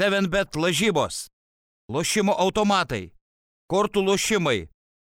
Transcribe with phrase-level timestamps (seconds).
[0.00, 1.26] 7bet lažybos,
[1.92, 3.10] lošimo automatai,
[3.68, 4.62] kortų lošimai,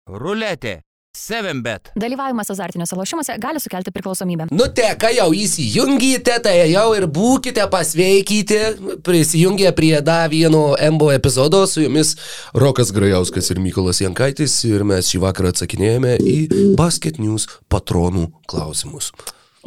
[0.10, 0.80] ruletė,
[1.14, 1.92] 7bet.
[2.00, 4.48] Dalyvavimas azartiniuose lošimuose gali sukelti priklausomybę.
[4.50, 8.62] Nu te, ką jau įsijungite, tai jau ir būkite pasveikyti.
[9.06, 12.16] Prisijungę prie dar vieno MBO epizodo su jumis
[12.58, 16.40] Rokas Grajauskas ir Mykolas Jankaitis ir mes šį vakarą atsakinėjame į
[16.82, 19.14] Basket News patronų klausimus.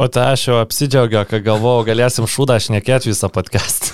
[0.02, 3.92] O tai aš jau apsidžiaugiau, kad galvojau, galėsim šūdą šnekėti visą podcastą.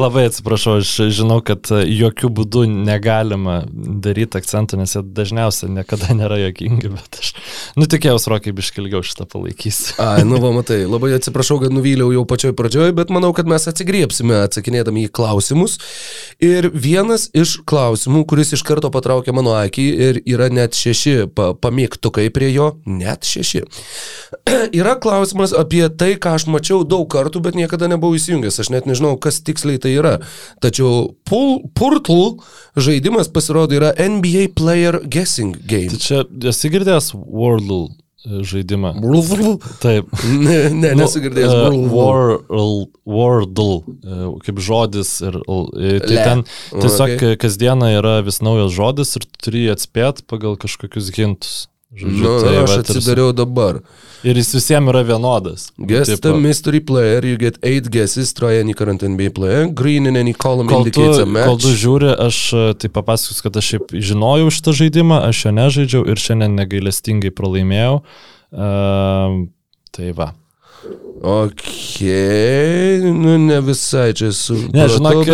[0.00, 6.40] Labai atsiprašau, aš žinau, kad jokių būdų negalima daryti akcentų, nes jie dažniausiai niekada nėra
[6.40, 7.28] jokingi, bet aš,
[7.78, 9.94] nu tikėjausi, rokai biškilgiau šitą palaikysiu.
[10.02, 13.68] Ai, nu va, matai, labai atsiprašau, kad nuvyliau jau pačioj pradžioj, bet manau, kad mes
[13.70, 15.78] atsigriepsime atsakinėdami į klausimus.
[16.42, 21.52] Ir vienas iš klausimų, kuris iš karto patraukė mano akį ir yra net šeši pa,
[21.54, 23.64] pamėgtukai prie jo, net šeši.
[24.82, 25.10] yra klausimas
[25.58, 28.60] apie tai, ką aš mačiau daug kartų, bet niekada nebuvau įsijungęs.
[28.64, 30.14] Aš net nežinau, kas tiksliai tai yra.
[30.64, 32.38] Tačiau Purtle
[32.76, 35.90] žaidimas pasirodo yra NBA Player Guessing Game.
[35.92, 37.90] Tai čia esi girdėjęs Wordle
[38.22, 38.92] žaidimą.
[39.82, 40.06] Taip.
[40.46, 41.50] Ne, ne Nu, nesu girdėjęs.
[42.46, 42.62] e,
[43.04, 45.16] Wordle, e, kaip žodis.
[45.26, 46.24] Ir, e, tai Le.
[46.24, 46.44] ten
[46.78, 47.36] tiesiog Okay.
[47.42, 51.66] kasdieną yra vis naujas žodis ir turi atspėti pagal kažkokius hintus.
[51.92, 53.82] Žodžiu, Nu, tai aš atsidariau dabar.
[54.24, 55.66] Ir jis visiems yra vienodas.
[55.76, 60.06] Guess Tipo, the mystery player, you get 8 guesses, try any current NBA player, green
[60.06, 61.80] in any column Kol tu, indicates a kol tu match.
[61.82, 66.22] žiūri, aš e, tai papasakosiu, kad aš šiaip žinojau šitą žaidimą, aš jo nežaidžiau ir
[66.22, 67.98] šiandien negailestingai pralaimėjau.
[68.52, 69.42] Uh,
[69.92, 70.32] tai va.
[71.22, 72.00] Ok,
[73.02, 74.56] nu ne visai čia su...
[74.74, 75.26] Ne, žinok,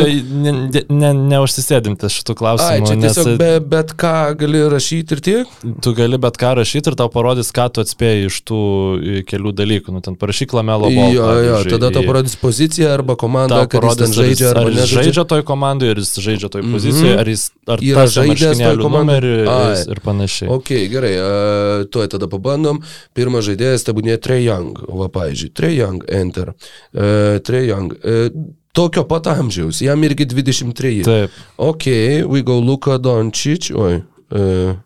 [0.45, 5.17] ne, ne, ne, neužsisėdinti šitų Ai, klausimų, čia nes tiesiog be, bet ką gali rašyti
[5.17, 5.55] ir tiek?
[5.85, 9.55] tu gali bet ką rašyti ir tau parodys, ką tu atspėjai iš tų e, kelių
[9.63, 9.95] dalykų.
[9.97, 11.15] Nu, ten parašyk lamelo Jo, ball.
[11.17, 15.01] jo, pavyzdžiui, tada tau parodys poziciją arba komandą, kad jis ten žaidžia ar nežaidžia.
[15.09, 16.77] žaidžia toj komandai, ar jis žaidžia toj Mhm.
[16.77, 19.17] pozicijoje, ar jis ar Yra žaidęs toj komandai?
[19.49, 19.73] Ai.
[19.81, 20.53] ir- ir panašiai.
[20.53, 22.83] Ok, gerai, uh, tuoj tada pabandom.
[23.17, 26.53] Pirmas žaidėjas tebūnė Trey Young, va, pavyzdžiui, Trey Young, enter.
[26.93, 27.93] Uh, Trey Young.
[27.93, 31.03] Uh, tokio pat amžiaus, jam irgi 23.
[31.05, 31.31] Taip.
[31.57, 31.87] Ok,
[32.27, 34.03] we go Luka Dončić, oi.
[34.31, 34.77] Uh,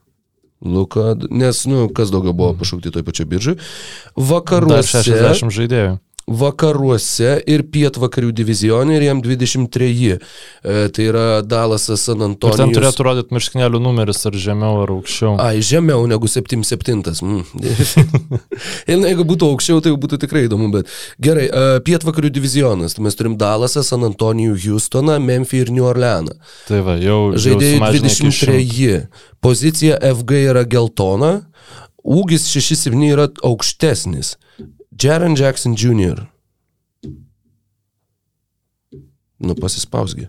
[0.63, 3.55] Luka, nes, nu, kas daugiau buvo pašaukti toj pačioj biržai.
[3.57, 5.99] Dar Vakaruose, 60 žaidėjų.
[6.31, 10.13] Vakaruose ir pietvakarių divizionė ir jam 23.
[10.13, 10.19] E,
[10.95, 12.77] tai yra Dalasas San Ir ten Antonijus.
[12.77, 15.35] turėtų rodyti marškinėlių numeris ar žemiau, ar aukščiau.
[15.43, 17.03] Ai, žemiau negu 77.
[17.23, 17.43] Mm.
[18.91, 20.91] ir jeigu būtų aukščiau, tai būtų tikrai įdomu, bet
[21.23, 22.95] gerai, e, pietvakarių divizionas.
[22.97, 26.39] Tai mes turim Dalasą, San Antonijų, Houstoną, Memphį ir New Orleaną.
[26.69, 27.33] Tai va, jau.
[27.35, 28.53] Žaidėjai sumažinai iki šimto.
[28.63, 29.01] 23.
[29.43, 31.33] Pozicija FG yra geltona,
[32.03, 34.37] ūgis 6-7 yra aukštesnis.
[34.99, 36.27] Jaron Jackson Jr.
[39.43, 40.29] Nu, pasispausgi.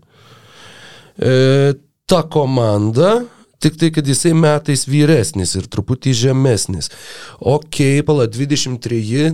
[1.21, 1.73] E,
[2.05, 3.21] ta komanda,
[3.61, 6.89] tik tai, kad jisai metais vyresnis ir truputį žemesnis.
[7.39, 9.29] Ok, pala, 23,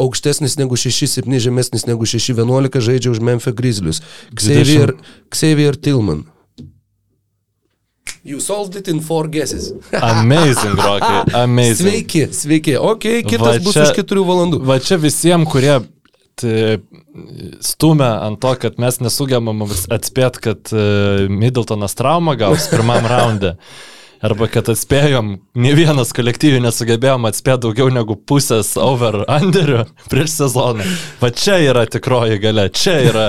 [0.00, 4.02] aukštesnis negu 6-7, žemesnis negu 6-11, žaidžia už Memphis Grizzlius.
[4.32, 4.96] Xavier,
[5.28, 6.24] Xavier Tillman.
[8.22, 9.72] You solved it in four guesses.
[9.92, 11.24] Amazing, Rokai.
[11.34, 11.86] Amazing.
[11.86, 12.76] Sveiki, sveiki.
[12.76, 14.60] Ok, kitas Va bus čia- už keturių valandų.
[14.68, 15.78] Va čia visiems, kurie
[17.60, 20.84] stumia ant to, kad mes nesugebam atspėti, kad e,
[21.28, 23.56] Middletonas traumą gaus pirmam raunde.
[24.20, 30.84] Arba kad atspėjom, ne vienas kolektyviai nesugebėjom atspėti daugiau negu pusės over-underių prieš sezoną.
[31.22, 33.22] Va čia yra tikroji gale, čia yra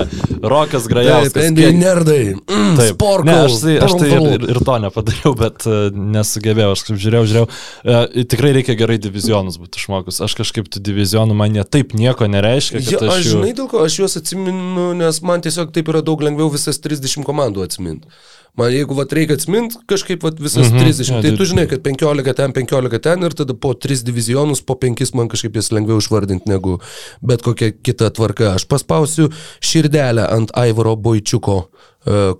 [0.43, 1.47] Rokas Taip, Grajauskas.
[1.53, 2.19] NBA kiek- nerdai.
[2.35, 3.29] Mm, Taip, Sporkau.
[3.29, 5.77] ne, aš tai, aš tai ir, ir, ir to nepadariau, bet uh,
[6.17, 7.47] nesugebėjau, aš kaip žiūrėjau, žiūrėjau.
[7.47, 10.19] Uh, tikrai reikia gerai divizionus būti išmokus.
[10.27, 13.37] Aš kažkaip tų divizionų man jie taip nieko nereiškia, Ja, aš aš jų...
[13.37, 17.23] žinai, dėl ko aš juos atsiminu, nes man tiesiog taip yra daug lengviau visas 30
[17.27, 18.11] komandų atsiminti.
[18.59, 21.37] Man jeigu vat, reikia atsiminti kažkaip vat, visas Mhm, mm -hmm, 30, jo, tai tai-
[21.37, 25.29] tu žinai, kad 15 ten, 15 ten ir tada po 3 divizionus, po 5 man
[25.29, 26.79] kažkaip jas lengviau išvardinti negu
[27.21, 28.53] bet kokia kita tvarka.
[28.55, 29.29] Aš paspausiu
[29.61, 31.69] širdelę ant Aivaro Boičiuko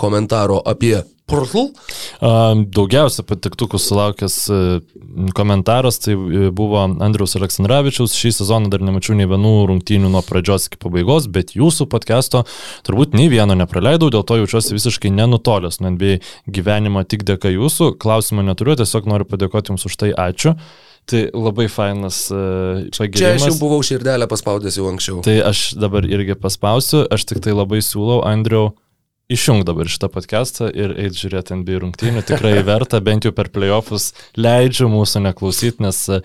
[0.02, 1.70] komentaro apie Portal.
[2.76, 4.82] Daugiausia patiktukų sulaukęs uh,
[5.38, 8.16] komentaras tai uh, buvo Andriaus Aleksandravičiaus.
[8.18, 12.44] Šį sezoną dar nemačiau nei vienų rungtynių nuo pradžios iki pabaigos, bet jūsų podcast'o
[12.88, 16.20] turbūt nei vieno nepraleidau, dėl to jaučiuosi visiškai nenutolęs nuo NBA
[16.52, 17.94] gyvenimo tik dėka jūsų.
[18.02, 20.58] Klausimą neturiu, tiesiog noriu padėkoti Jums už tai, ačiū.
[21.10, 23.58] Tai labai fainas uh, Čia aš jau pagėrimas.
[23.58, 25.24] buvau širdelę paspaudęs jau anksčiau.
[25.26, 28.76] Tai aš dabar irgi paspausiu, aš tik tai labai siūlau, Andriau,
[29.32, 32.24] išjung dabar šitą podcastą ir eit žiūrėti NBA rungtynių.
[32.28, 36.22] Tikrai verta, bent jau per playoffus leidžiu mūsų neklausyti, nes e,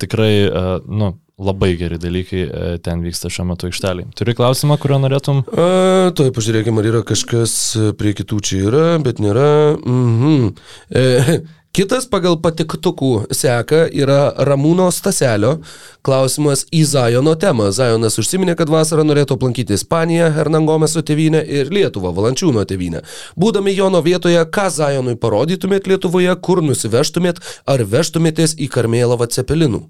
[0.00, 4.10] tikrai, e, nu, labai geri dalykai e, ten vyksta šiuo metu aikšteliai.
[4.16, 5.42] Turi klausimą, kurio norėtum?
[5.48, 7.54] A, Tuoj pažiūrėkime, ar yra kažkas
[8.00, 9.48] prie kitų čia yra, bet nėra.
[9.80, 10.52] Mhm.
[10.92, 11.40] E,
[11.76, 15.58] kitas pagal patiktukų seka yra Ramūno Staselio
[16.06, 17.70] klausimas į Zajono temą.
[17.74, 23.04] Zajonas užsiminė, kad vasarą norėtų aplankyti Ispaniją, Hernangomeso tėvynę ir Lietuvą, Valančiūno tėvynę.
[23.40, 29.86] Būdami Jono vietoje, ką Zajonui parodytumėt Lietuvoje, kur nusivežtumėt, ar vežtumėtės į Karmėlavą cepelinų?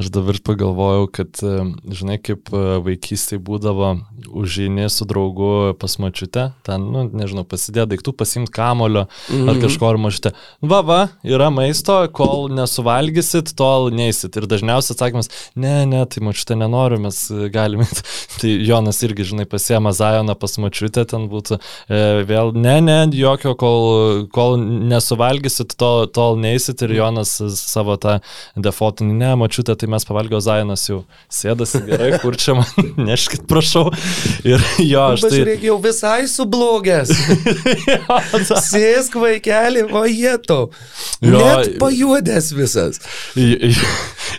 [0.00, 1.60] Aš dabar pagalvojau, kad, e,
[1.92, 3.90] žinai, kaip e, vaikystėje būdavo
[4.32, 9.60] užžinė su draugu pas mačiutę, ten, nu, nežinau, pasidė daiktų, pasimti kamulio mm ar Mhm.
[9.66, 10.32] kažko ar mačiutę.
[10.62, 14.36] Va, va, yra maisto, kol nesuvalgysit, tol neisit.
[14.40, 17.18] Ir dažniausias atsakymas, ne, ne, tai mačiutė nenoriu, mes
[17.52, 17.84] galime.
[18.40, 23.52] tai Jonas irgi, žinai, pasiema Zajoną pas mačiutę, ten būtų e, vėl, ne, ne, jokio,
[23.58, 26.80] kol, kol nesuvalgysit, tol, tol neisit.
[26.88, 28.20] Ir Jonas savo tą
[28.56, 31.00] defaultinį, ne, mačiutę, tai mes pavalgiau Zajonas jau
[31.32, 33.88] sėdasi gerai, kur čia man neškit, prašau.
[34.46, 35.30] Ir jo, aš tai...
[35.30, 37.12] Pažiūrėk, jau visai sublogęs.
[38.70, 40.60] Sėsk vaikelį, o jėto.
[41.24, 41.40] Jo.
[41.40, 43.00] Net pajuodęs visas.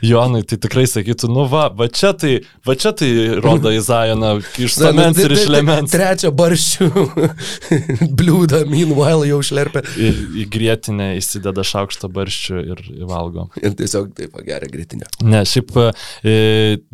[0.01, 3.11] Jonai, tai tikrai sakytų, nu va, va čia tai, va čia tai
[3.43, 5.91] rodo į Zajoną iš samens ir iš lemens.
[5.93, 6.89] Trečią barščių
[8.19, 9.83] bliūdą, meanwhile jau šlerpia.
[9.97, 13.49] Į grėtinę įsideda šaukštą barščių ir valgo.
[13.61, 15.09] Ir tiesiog taip pageria gritinę.
[15.31, 15.71] Ne, šiaip,
[16.27, 16.35] e,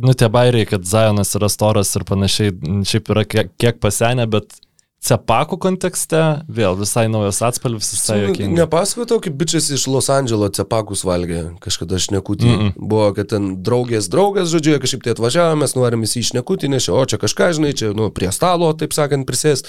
[0.03, 2.53] nu tie bairiai, kad Zajonas yra storas ir panašiai,
[2.87, 4.59] šiaip yra kiek, kiek pasenę, bet
[5.07, 6.21] cepakų kontekste
[6.51, 8.57] vėl visai naujas atspalvis, visai jokingas.
[8.59, 12.49] Nepasakau tau, kaip bičias iš Los Andželo cepakus valgė kažkada šnekutį.
[12.51, 12.73] Mm-mm.
[12.77, 16.99] Buvo, kad ten draugės draugas, žodžiu, kažkaip tai atvažiavo, mes norim į šnekutį, nes o
[17.07, 19.63] čia kažką, žinai, čia, nu, prie stalo, taip sakant, prisės.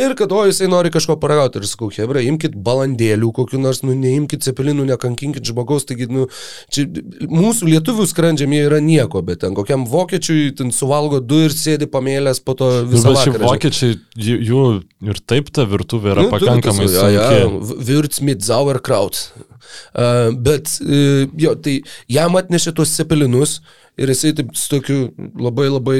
[0.00, 1.60] Ir kad, o jisai nori kažko paragauti.
[1.60, 6.26] Ir sakau, hebra, imkite balandėlių kokiu nors, nu, neimkite cepelinų, nekankinkit žmogaus, taigi, nu,
[6.72, 6.86] čia
[7.28, 11.88] mūsų lietuvių skrandžiam jie yra nieko, bet ten kokiam vokiečiui ten suvalgo du ir sėdi
[11.90, 13.40] pamėlės po to Nu, visą bet šiaip vakarą.
[13.40, 13.50] žinai.
[13.50, 13.98] vokiečiai,
[14.50, 14.62] jų
[15.10, 17.18] ir taip ta virtuvė yra Nu, pakankamai tas, ja, sunki.
[17.18, 19.20] ja, Würz mit Sauerkraut.
[19.94, 21.76] Uh, bet uh, jo, tai
[22.10, 23.60] jam atnešė tuos cepelinus
[24.00, 25.98] ir jisai taip su tokiu labai labai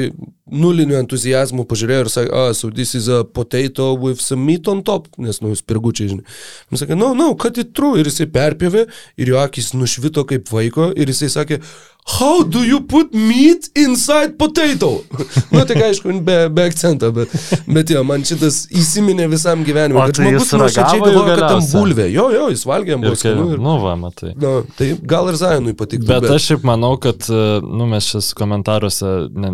[0.51, 4.81] nuliniu entuzijazmu pažiūrėjo ir sakė, ah, so this is a potato with some meat on
[4.87, 6.25] top, nes, nu, spirgučiai, žinai.
[6.73, 8.01] Jis sakė, no, no, cut it through.
[8.01, 8.87] Ir jisai perpjovė
[9.21, 11.61] ir jo akis nušvito kaip vaiko ir jisai sakė,
[12.05, 15.03] how do you put meat inside potato?
[15.51, 17.33] nu, tik aišku, be, be akcento, bet,
[17.67, 20.01] bet jo, man šitas įsiminė visam gyvenimui.
[20.09, 22.07] Tai žmogus nuoširdžiai galvoja, kad tam bulvė.
[22.11, 23.47] Jo, jo, jis valgė, buvo skanu.
[23.55, 24.33] Ir, nu va, matai.
[24.39, 26.09] na, tai gal ir Zainui patiktų.
[26.09, 29.53] Bet aš šiaip manau, kad, nu, mes šis komentaruose ne,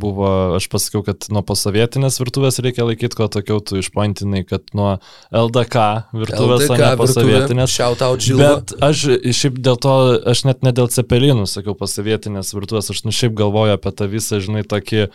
[0.00, 4.96] buvo, aš pasakiau, kad nuo posovietinės virtuvės reikia laikyti, kuo tokiau tu išpointinai, kad nuo
[5.32, 7.72] LDK virtuvės, o ne posovietinės.
[7.72, 8.52] Shout out Žilva.
[8.60, 9.06] Bet aš
[9.36, 9.96] šiaip dėl to,
[10.28, 14.40] aš net ne dėl cepelinų sakiau pasovietinės virtuvės, aš nu šiaip galvoju apie tą visą,
[14.42, 15.06] žinai, tokį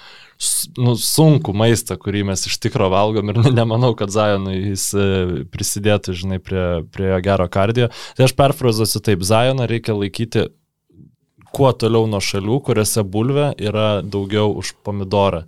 [0.79, 5.09] nu, sunkų maistą, kurį mes iš tikro valgom ir ne- nemanau, kad Zajonui jis e,
[5.51, 6.65] prisidėtų, žinai, prie,
[6.95, 7.91] prie gero kardio.
[8.18, 10.47] Tai aš perfrazuosiu taip, Zajoną reikia laikyti
[11.51, 15.44] kuo toliau nuo šalių, kuriuose bulvė yra daugiau už pomidorą.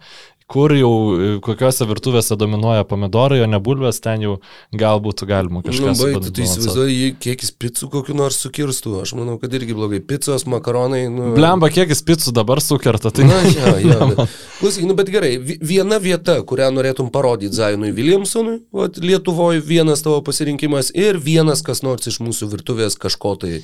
[0.54, 4.36] Kur jau, e, kokiuose virtuvėse dominuoja pomidorai, o ne bulvės, ten jau
[4.78, 6.42] gal būtų galima kažką Nu, baig, tu subalansuot.
[6.44, 8.94] įsivaizduoji, kiekis picų kokiu nors sukirstų.
[9.02, 9.98] Aš manau, kad irgi blogai.
[10.06, 11.08] Picos, makaronai.
[11.10, 15.10] Nu, Blemba, kiek jis picų dabar sukerta, tai Na, jo, jo, bet, klausyk, nu, bet
[15.10, 21.18] gerai, vi- viena vieta, kurią norėtum parodyti Zainui Williamsonui, vat, Lietuvoje vienas tavo pasirinkimas ir
[21.18, 23.64] vienas kas nors iš mūsų virtuvės kažko tai.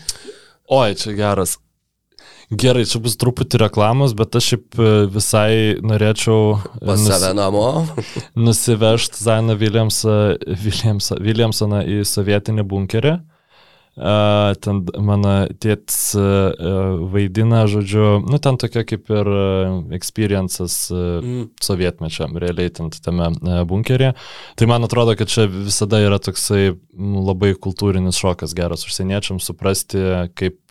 [0.69, 1.59] Oi, čia geras.
[2.49, 5.51] Gerai, čia bus truputį reklamos, bet aš šiaip e, visai
[5.85, 7.65] norėčiau e, Pas save namo.
[8.47, 10.15] nusivežti Zainą Williamsą,
[10.63, 13.19] Williamsą, Williamsoną į sovietinį bunkerį.
[13.99, 21.49] Uh, ten mano tėtis uh, vaidina, žodžiu, nu ten tokia kaip ir uh, experiences Mm.
[21.59, 23.27] sovietmečio, realiai ten tame
[23.67, 24.13] bunkeryje.
[24.55, 29.99] Tai man atrodo, kad čia visada yra toksai labai kultūrinis šokas geras užsieniečiams suprasti,
[30.31, 30.61] kaip,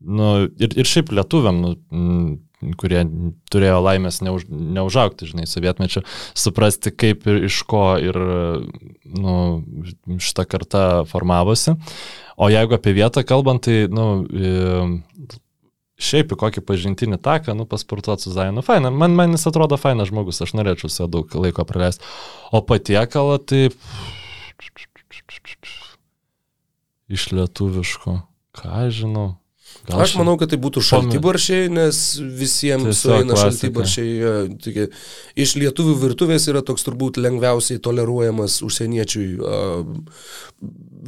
[0.00, 0.28] nu,
[0.60, 3.02] ir, ir šiaip lietuviam, nu, mm, kurie
[3.52, 6.02] turėjo laimės neuž, neužaukti, žinai, sovietmečio,
[6.38, 9.34] suprasti, kaip ir iš ko ir nu,
[10.18, 11.76] šitą kartą formavosi.
[12.38, 15.38] O jeigu apie vietą kalbant, tai, nu, e,
[15.98, 20.10] šiaip į kokį pažintinį taką, nu, pasportuoti su Zainu, faina, man, man jis atrodo fainas
[20.12, 22.06] žmogus, aš norėčiau su juo daug laiko praleisti.
[22.54, 23.66] O patiekalą, tai
[27.08, 28.20] iš lietuviško,
[28.58, 29.36] ką žinau.
[29.88, 34.10] Gal Aš manau, kad tai būtų šaltibaršiai, nes visiems Tiesiog sueina šaltibaršiai.
[34.60, 34.90] tokie-
[35.36, 39.38] Iš lietuvių virtuvės yra toks turbūt lengviausiai toleruojamas užsieniečiui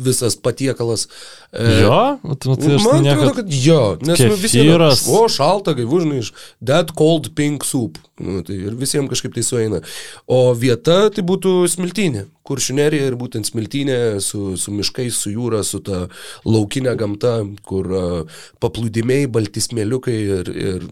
[0.00, 1.08] visas patiekalas.
[1.52, 5.04] E, Jo, Nu, tai tai aš Man atrodo, kad jo, nes nu, visi Kefyras.
[5.08, 6.32] O, šalta, gaivu, žinai, iš
[6.64, 7.98] that cold pink soup.
[8.20, 9.80] Nu, tai ir visiems kažkaip tai sueina.
[10.28, 12.26] O vieta tai būtų smiltynė.
[12.50, 16.08] Kuršinerija ir būtent smiltynė su, su miškais, su jūra, su ta
[16.48, 17.34] laukinė gamta,
[17.68, 20.86] kur uh, paplūdimiai, balti smėliukai ir, ir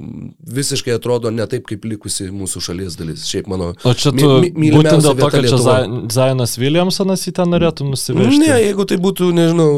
[0.55, 3.25] visiškai atrodo ne taip, kaip likusi mūsų šalies dalis.
[3.27, 3.73] Šiaip mano...
[3.83, 7.51] O čia my- tu my- būtent mylimiausia dėl to, kad čia Zainas Williamsonas į ten
[7.57, 8.39] norėtų nusivežti.
[8.45, 9.73] Ne, jeigu tai būtų, nežinau,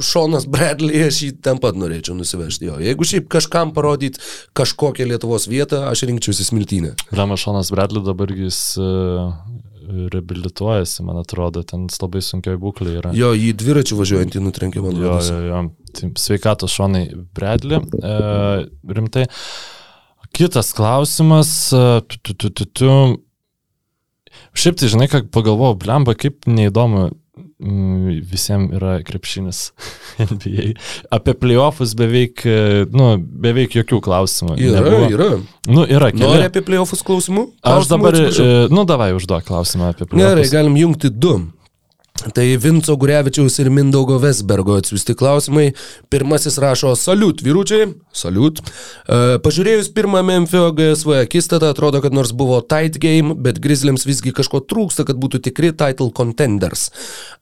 [0.00, 2.78] Šonas Bradley, aš jį ten pat norėčiau nusivežti jo.
[2.80, 4.22] Jeigu šiaip kažkam parodyti
[4.56, 6.48] kažkokią Lietuvos vietą, aš rinkčiausi
[6.88, 7.18] smiltynę.
[7.18, 9.32] Ramašonas Bradley dabar jis uh,
[10.12, 13.12] reabilituojasi, man atrodo, ten labai sunkiai būklė yra.
[13.16, 15.30] Jo, jį dviračių važiuojant į nutrenkė man Jo, rodos.
[15.32, 15.62] jo, jo.
[15.96, 17.80] Tai sveikatos šonai Bradley.
[17.80, 19.24] E, rimtai.
[20.36, 21.72] Kitas klausimas.
[21.72, 22.90] e, Tu, tu, tu, tu.
[24.58, 27.08] Šiaip tai žinai, ką pagalvojau, blemba, kaip neįdomu
[27.58, 29.60] visiems yra krepšinis
[30.22, 30.68] NBA.
[31.14, 34.56] Apie playoffus beveik, e, nu, beveik jokių klausimų.
[34.62, 35.08] Yra, nebuvo.
[35.16, 35.28] yra.
[35.68, 36.22] Nu, yra keli.
[36.22, 37.48] Nori apie playoffus klausimų?
[37.60, 38.48] Aš Klausimų, dabar, atsiprašau.
[38.70, 40.52] e, nu, davai užduok klausimą apie Gerai, playoffus.
[40.54, 41.34] galim jungti du.
[42.34, 45.70] Tai Vinco Gurevičiaus ir Mindaugo Vesbergo atsiųsti klausimai.
[46.12, 48.60] Pirmasis rašo, saliut, vyručiai, saliut.
[48.60, 54.34] E, pažiūrėjus pirmą Memphio GSV akistatą, atrodo, kad nors buvo tight game, bet Grizzliams visgi
[54.36, 56.88] kažko trūksta, kad būtų tikri title contenders.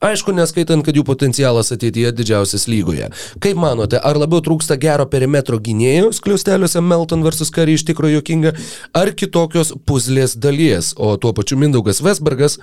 [0.03, 3.09] Aišku, neskaitant, kad jų potencialas ateityje didžiausias lygoje.
[3.43, 7.51] Kaip manote, ar labiau trūksta gero perimetro gynėjų, skliausteliuose Melton vs.
[7.55, 8.53] Curry iš tikrųjų jokinga,
[8.95, 12.61] ar kitokios puzlės dalies, o tuo pačiu Mindaugas Vesbergas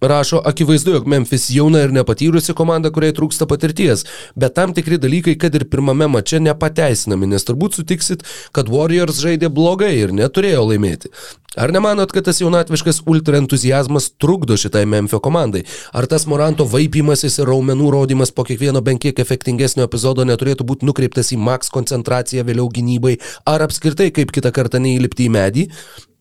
[0.00, 4.04] Rašo, akivaizdu, jog Memphis jauna ir nepatyrusi komanda, kuriai trūksta patirties,
[4.36, 9.50] bet tam tikri dalykai, kad ir pirmame mače nepateisinami, nes turbūt sutiksit, kad Warriors žaidė
[9.52, 11.12] blogai ir neturėjo laimėti.
[11.54, 15.62] Ar nemanot, kad tas jaunatviškas ultra entuzijazmas trukdo šitai Memphio komandai?
[15.94, 20.88] Ar tas Moranto vaipimasis ir raumenų rodimas po kiekvieno bent kiek efektingesnio epizodo neturėtų būti
[20.88, 25.68] nukreiptas į max koncentraciją vėliau gynybai, ar apskritai kaip kitą kartą neįlipti į medį?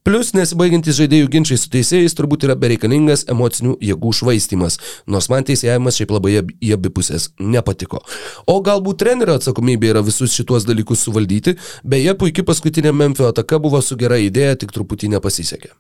[0.04, 4.76] Plus nesibaigiantis žaidėjų ginčiai su teisėjais turbūt yra bereikalingas emocinių jėgų švaistimas,
[5.08, 8.02] nors man teisėjimas šiaip labai ab- į abi pusės nepatiko.
[8.46, 11.56] O galbūt trenerio atsakomybė yra visus šituos dalykus suvaldyti,
[11.88, 15.72] beje, puikiai paskutinė Memphio ataka buvo su gera idėja, tik truputį nepasisekė.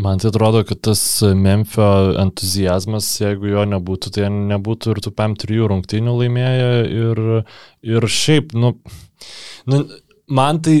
[0.00, 1.00] Man tai atrodo, kad tas
[1.36, 6.70] Memphio entuzijazmas, jeigu jo nebūtų, tai nebūtų ir tų PM3 rungtynių laimėję.
[7.02, 7.20] Ir,
[7.84, 8.70] ir šiaip, nu,
[9.68, 9.82] nu,
[10.32, 10.78] man tai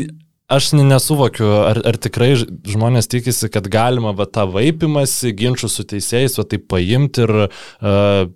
[0.52, 5.86] aš ne- nesuvokiu, ar, ar tikrai žmonės tikisi, kad galima va tą vaipimąsi, ginčių su
[5.88, 8.26] teisėjais, va tai paimti ir, uh,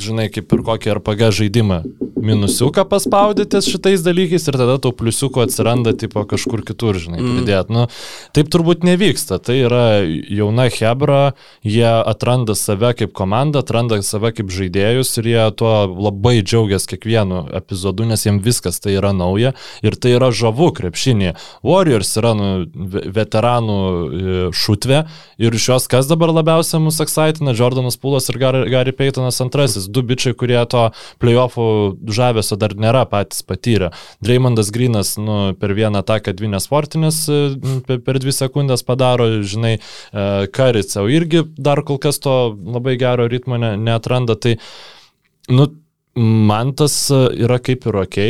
[0.00, 1.82] žinai, kaip ir kokį RPG žaidimą.
[2.24, 7.68] Minusiuką paspaudėtės šitais dalykais ir tada tau pliusiukų atsiranda tipo kažkur kitur, žinai, pridėt.
[7.74, 7.82] Nu,
[8.32, 9.36] taip turbūt nevyksta.
[9.44, 9.82] Tai yra
[10.32, 11.34] jauna Hebra,
[11.66, 15.74] jie atranda save kaip komanda, atranda save kaip žaidėjus ir jie tuo
[16.06, 19.52] labai džiaugiasi kiekvienu epizodu, nes jiems viskas tai yra nauja
[19.84, 21.34] ir tai yra žavu krepšinė.
[21.66, 25.02] Warriors yra nu, ve- veteranų e, šutvė
[25.44, 30.04] ir iš jos kas dabar labiausiai mus eksaitina, Jordanas Pulas ir Gary Paytonas antrasis, du
[30.06, 30.86] bičiai, kurie to
[31.22, 31.66] playoffų
[32.14, 33.92] žavesio dar nėra patys patyrę.
[34.24, 37.40] Dreymondas Grinas nu, per vieną ataką dvi nesportinės e,
[37.88, 39.76] per, dvi sekundės padaro, žinai,
[40.54, 44.36] Karicau irgi dar kol kas to labai gero ritmo ne, neatranda.
[44.40, 44.56] Tai,
[45.52, 45.68] nu,
[46.16, 48.20] man tas e, yra kaip ir ok.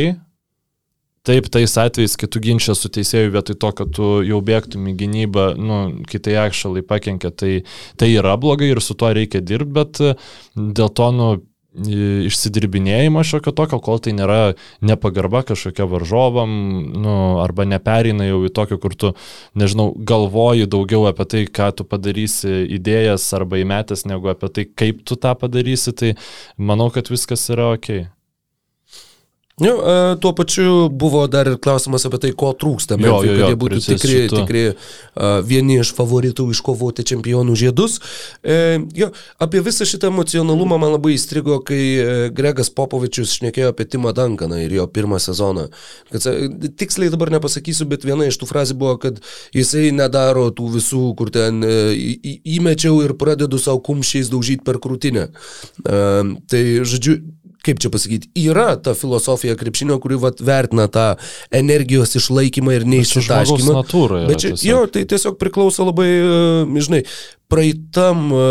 [1.24, 4.92] Taip, tais atvejais, kai tu ginčia su teisėju vietoj to, kad tu jau bėgtum į
[5.00, 7.52] gynybą, nu, kitai akšalai pakenkia, tai,
[7.96, 10.10] tai yra blogai ir su tuo reikia dirbti, bet e,
[10.52, 11.28] dėl to, nu,
[11.74, 14.54] išsidirbinėjimo šiokio tokio, kol tai nėra
[14.84, 16.52] nepagarba kažkokia varžovam,
[16.92, 19.12] nu, arba neperina jau į tokį, kur tu,
[19.58, 25.00] nežinau, galvoji daugiau apie tai, ką tu padarysi idėjas arba įmetęs, negu apie tai, kaip
[25.08, 26.12] tu tą padarysi, tai
[26.58, 28.13] manau, kad viskas yra ok.
[29.60, 32.96] Jo, e, tuo pačiu buvo dar ir klausimas apie tai, ko trūksta.
[32.98, 34.38] Jo, Memphis, jo, kad jo, jie būtų tikri, šito.
[34.40, 38.00] tikri uh, vieni iš favoritų iškovoti čempionų žiedus.
[38.42, 43.86] E, jo, apie visą šitą emocionalumą man labai įstrigo, kai e, Gregas Popovičius šnekėjo apie
[43.92, 45.68] Timą Dankaną ir jo pirmą sezoną.
[46.10, 46.26] Kad,
[46.74, 49.22] tiksliai dabar nepasakysiu, bet viena iš tų frazų buvo, kad
[49.54, 51.78] jisai nedaro tų visų, kur ten e,
[52.58, 55.30] įmečiau ir pradedu savo kumščiais daužyti per krūtinę.
[55.30, 56.04] E,
[56.50, 57.20] tai, žodžiu,
[57.64, 61.14] kaip čia pasakyti, yra ta filosofija krepšinio, kuri vat, vertina tą
[61.54, 63.78] energijos išlaikymą ir neišsitaškymą.
[64.28, 64.68] Bet čia, tiesiog.
[64.68, 67.02] jo, tai tiesiog priklauso labai, e, žinai,
[67.52, 68.44] praeitam e,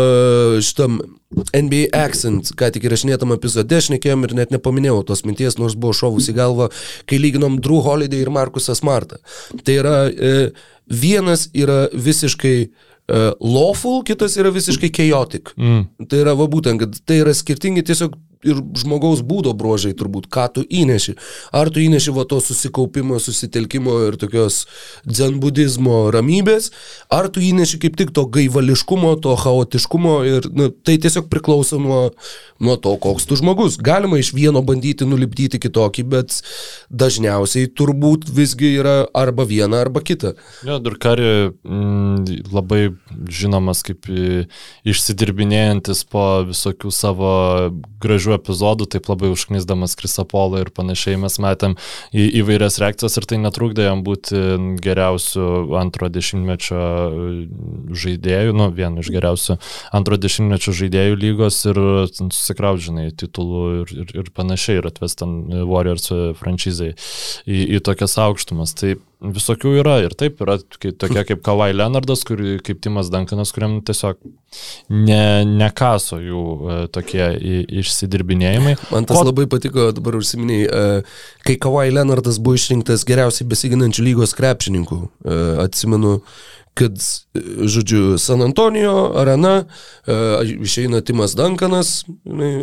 [0.64, 1.00] šitam
[1.34, 5.94] NBA Accent, ką tik įrašinėtam epizode, aš nekėjom ir net nepaminėjau tos minties, nors buvo
[5.96, 6.70] šovus į galvą,
[7.10, 9.20] kai lyginom Drew Holiday ir Markusą Smartą.
[9.66, 10.50] Tai yra, e,
[10.90, 12.58] vienas yra visiškai
[13.04, 15.50] lawful, kitas yra visiškai chaotic.
[15.60, 15.82] Mm.
[16.08, 18.14] Tai yra va būtent, kad tai yra skirtingi tiesiog
[18.44, 21.16] ir žmogaus būdo bruožai turbūt, ką tu įneši.
[21.56, 24.64] Ar tu įneši va to susikaupimo, susitelkimo ir tokios
[25.08, 26.70] dzenbudizmo ramybės,
[27.12, 32.02] ar tu įneši kaip tik to gaivališkumo, to chaotiškumo ir nu, tai tiesiog priklauso nuo,
[32.60, 33.78] nuo to, koks tu žmogus.
[33.82, 36.38] Galima iš vieno bandyti nulipdyti kitokį, bet
[36.92, 40.34] dažniausiai turbūt visgi yra arba viena, arba kita.
[40.66, 42.82] Jo, Durkari mm, labai
[43.32, 44.08] žinomas kaip
[44.84, 47.32] išsidirbinėjantis po visokių savo
[48.02, 51.76] gražių epizodų, taip labai užknisdamas Krisapolą ir panašiai mes matėm
[52.12, 54.40] į, įvairias reakcijas ir tai netrukdė jam būti
[54.84, 55.46] geriausiu
[55.80, 56.82] antro dešimtmečio
[58.04, 59.58] žaidėjų, nu, vienu iš geriausių
[59.96, 61.80] antro dešimtmečio žaidėjų lygos ir
[62.18, 65.36] susikraudžinai titulų ir, ir, ir panašiai ir atves ten
[65.68, 66.10] Warriors
[66.40, 68.74] franšizai į, į tokias aukštumas.
[68.78, 68.96] Tai
[69.34, 74.18] visokių yra ir taip yra tokie kaip Kawhi Leonardas, kur, kaip Timas Dankanas, kuriam tiesiog
[74.92, 77.24] ne, nekaso jų e, tokie
[77.82, 78.76] išsidirbinėjimai.
[78.92, 84.06] Man tas Ko- labai patiko, dabar užsiminiai, e, kai Kawhi Leonardas buvo išrinktas geriausiai besiginančių
[84.10, 85.00] lygos krepšininkų.
[85.24, 86.18] E, Atsimenu,
[86.74, 86.98] kad,
[87.64, 89.64] žodžiu, San Antonijo arena,
[90.06, 90.14] e,
[90.66, 92.62] išeina Timas Dankanas, e,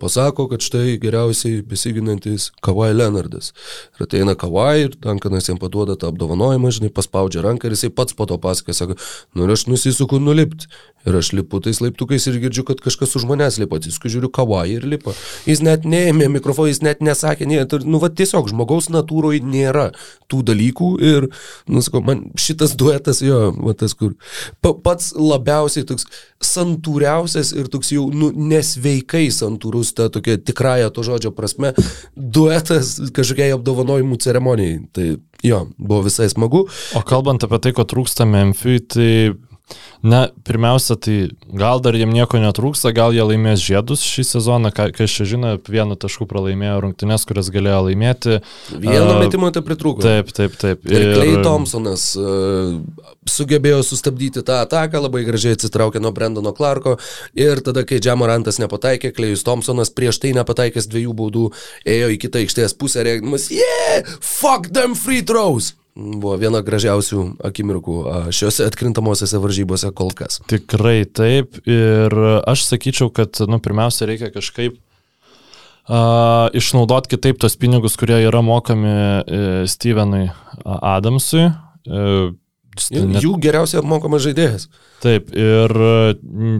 [0.00, 3.54] pasako, kad štai geriausiai besiginantis Kawhi Leonardas.
[3.96, 8.16] Ir ateina Kawhi ir Dankanas jam paduoda tą apdovanojimą, žinai, paspaudžia ranką ir jisai pats
[8.16, 8.98] po to pasakoja, sako,
[9.34, 10.68] nu ir aš nusisuku nulipti.
[11.08, 13.78] Ir aš lipu tais laiptukais ir girdžiu, kad kažkas už manęs lipa.
[13.80, 15.14] Atsisku žiūriu kavai ir lipa.
[15.48, 19.86] Jis net neėmė mikrofoną, jis net nesakė, ne, tai, nu, va, tiesiog žmogaus natūroje nėra
[20.28, 21.30] tų dalykų ir,
[21.72, 24.14] nu, sakau, man šitas duetas, jo, va, tas, kur
[24.62, 26.06] pa, pats labiausiai toks
[26.44, 31.74] santūriausias ir toks jau, nu, nesveikai santūrus, ta tokia tikrąją to žodžio prasme,
[32.16, 34.80] duetas kažkokiai apdovanojimų ceremonijai.
[34.96, 35.06] Tai
[35.46, 36.66] jo, buvo visai smagu.
[36.96, 39.10] O kalbant apie tai, ko trūksta Memphis, tai
[40.00, 44.86] Na, pirmiausia, tai gal dar jiem nieko netrūksta, gal jie laimės žiedus šį sezoną, ką,
[44.96, 48.38] kas čia žino, vienu tašku pralaimėjo rungtynes, kurias galėjo laimėti.
[48.72, 50.00] Vieno metimo tai pritrūko.
[50.00, 50.86] Taip, taip, taip.
[50.88, 52.78] Ir Klei Thompsonas uh,
[53.28, 56.96] sugebėjo sustabdyti tą ataką, labai gražiai atsitraukė nuo Brendono Clarko
[57.36, 61.50] ir tada, kai Džamorantas nepataikė, Klejus Thompsonas prieš tai nepataikęs dviejų baudų
[61.84, 65.74] ėjo į kitą aikštės pusę, rėkdamas, yeah, fuck them free throws.
[65.98, 67.96] Buvo viena gražiausių akimirkų
[68.34, 70.38] šiuose atkrintamosiose varžybose kol kas.
[70.50, 71.58] Tikrai taip.
[71.68, 72.14] Ir
[72.48, 74.78] aš sakyčiau, kad, nu, pirmiausia, reikia kažkaip
[75.90, 80.28] uh, išnaudoti kitaip tos pinigus, kurie yra mokami uh, Stevenui
[80.64, 81.50] Adamsui.
[81.88, 82.30] Uh,
[82.90, 84.68] Jų geriausiai apmokamas žaidėjas.
[85.02, 85.72] Taip, ir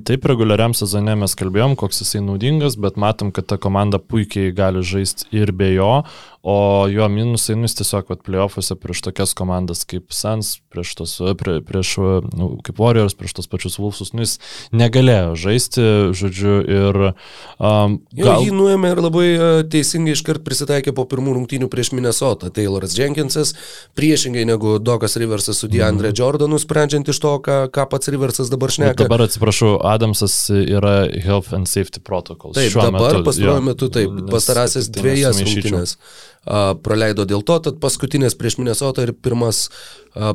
[0.09, 4.83] taip reguliariam sezone mes kalbėjom, koks jisai naudingas, bet matom, kad ta komanda puikiai gali
[4.85, 6.03] žaisti ir be jo,
[6.42, 11.59] o jo minusai, nu, jis tiesiog, playoffuose prieš tokias komandas kaip Suns, prieš tos, prie,
[11.64, 11.94] prieš,
[12.33, 14.38] nu, kaip Warriors, prieš tos pačius Wolfsus, nu, jis
[14.72, 15.85] negalėjo žaisti,
[16.16, 21.68] žodžiu, ir um, Jo, jį nuėmė ir labai uh, teisingai iškart prisitaikė po pirmų rungtynių
[21.72, 22.48] prieš Minnesotą.
[22.55, 23.53] Tayloras Jenkinsas,
[23.98, 26.18] priešingai negu Dokas Riversas su DeAndre mm.
[26.22, 29.05] Jordanu, sprendžiant iš to, ką, ką pats Riversas dabar Bet šneka.
[29.05, 32.57] dabar atsiprašau, Adamsas yra Health and Safety Protocols.
[32.57, 35.76] Taip, Šiuo dabar pastaruoju metu taip, nes pastarąsias tai dviejas nesumaišyčiau.
[35.76, 39.68] rungtynės a, praleido dėl to, tad paskutinės prieš Minnesotą ir pirmas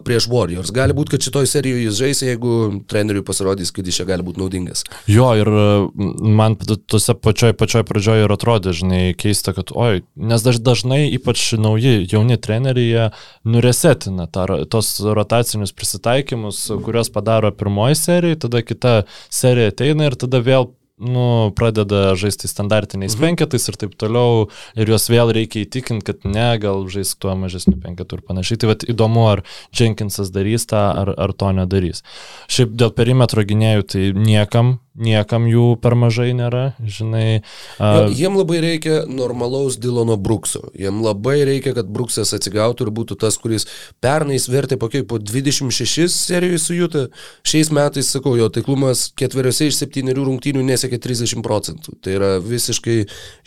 [0.05, 0.71] prieš Warriors.
[0.71, 2.51] Gali būti, kad šitoj serijoje jis žais, jeigu
[2.87, 4.85] treneriui pasirodys, kad jis čia gali būti naudingas.
[5.11, 5.49] Jo, ir
[5.95, 11.49] man tuose pačioj, pačioj pradžioje ir atrodė, žinai, keista, kad, oi, nes daž, dažnai, ypač
[11.59, 13.09] nauji, jauni treneriai,
[13.43, 18.95] nuresetina tą, tos rotacinius prisitaikymus, kuriuos padaro pirmoji serija, tada kita
[19.33, 23.23] serija ateina ir tada vėl nu, pradeda žaisti standartiniais mhm.
[23.25, 24.47] penketais ir taip toliau,
[24.79, 28.61] ir juos vėl reikia įtikinti, kad ne, gal žaisk tuo mažesniu penketu ir panašiai.
[28.61, 29.43] Tai vat, įdomu, ar
[29.75, 32.05] Jenkinsas darys tą, ar, ar to nedarys.
[32.51, 37.41] Šiaip dėl perimetro gynėjų, tai niekam, niekam jų per mažai nėra, žinai.
[37.77, 40.69] Uh, jiem labai reikia normalaus Dilono Brukso.
[40.77, 43.67] Jiem labai reikia, kad Bruksas atsigautų ir būtų tas, kuris
[44.03, 47.05] pernai vertė po, po 26 serijų su Jūta.
[47.47, 51.97] Šiais metais, sakau, jo taiklumas ketveriose iš septyniarių rungtynių nesiekia 30 procentų.
[52.03, 53.01] Tai yra visiškai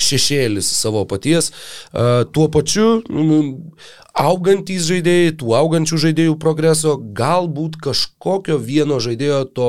[0.09, 1.53] šešėlis savo paties.
[1.93, 3.41] Uh, tuo pačiu, nu,
[4.19, 9.69] augantys žaidėjai, tų augančių žaidėjų progreso, galbūt kažkokio vieno žaidėjo to,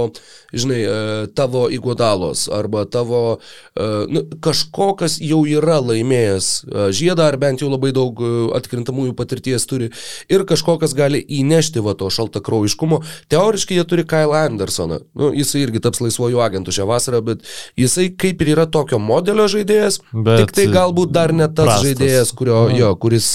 [0.53, 7.27] žinai, e, tavo įgodalos arba tavo e, nu, kažko, kas jau yra laimėjęs e, žiedą
[7.29, 8.17] ar bent jau labai daug
[8.57, 9.91] atkrintamųjų patirties turi
[10.31, 13.01] ir kažko, kas gali įnešti va to šaltą kraujiškumo.
[13.29, 15.01] Teoriškai jie turi Kyle Andersoną.
[15.19, 17.45] Nu, jisai irgi taps laisvojų agentų šią vasarą, bet
[17.79, 21.85] jisai kaip ir yra tokio modelio žaidėjas, bet tik tai galbūt dar ne tas prastas.
[21.85, 22.77] žaidėjas, kurio, mm.
[22.81, 23.31] jo, kuris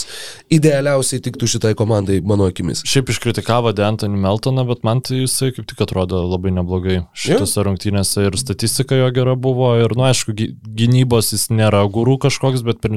[0.54, 2.82] idealiausiai tiktų šitai komandai, mano akimis.
[2.88, 7.66] Šiaip iškritikavo D'Antoni Meltoną, bet man tai jisai kaip tik atrodo labai neblogai šitose yeah.
[7.68, 12.88] rungtynėse ir statistika jo gera buvo ir, nu, aišku, gynybos jis nėra gurų kažkoks, bet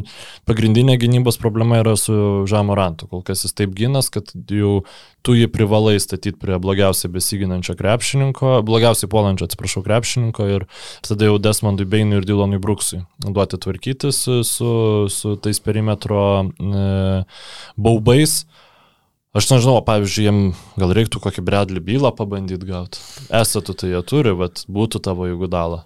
[0.49, 3.09] pagrindinė gynybos problema yra su Žamorantu.
[3.11, 4.81] Kol kas jis taip ginas, kad jau
[5.27, 10.65] tu jį privalai statyti prie blogiausiai besiginančio krepšininko, blogiausiai puolančio, atsiprašau, krepšininko ir
[11.03, 14.71] tada jau Desmondui Beinui ir Dylonui Bruksui duoti tvarkytis su,
[15.11, 16.85] su, tais perimetro e,
[17.97, 18.45] baubais.
[19.37, 20.39] Aš nežinau, pavyzdžiui, jiem
[20.79, 23.01] gal reiktų kokį bredlį bylą pabandyti gauti.
[23.29, 25.83] Esate tai jie turi, bet būtų tavo jeigu dalą.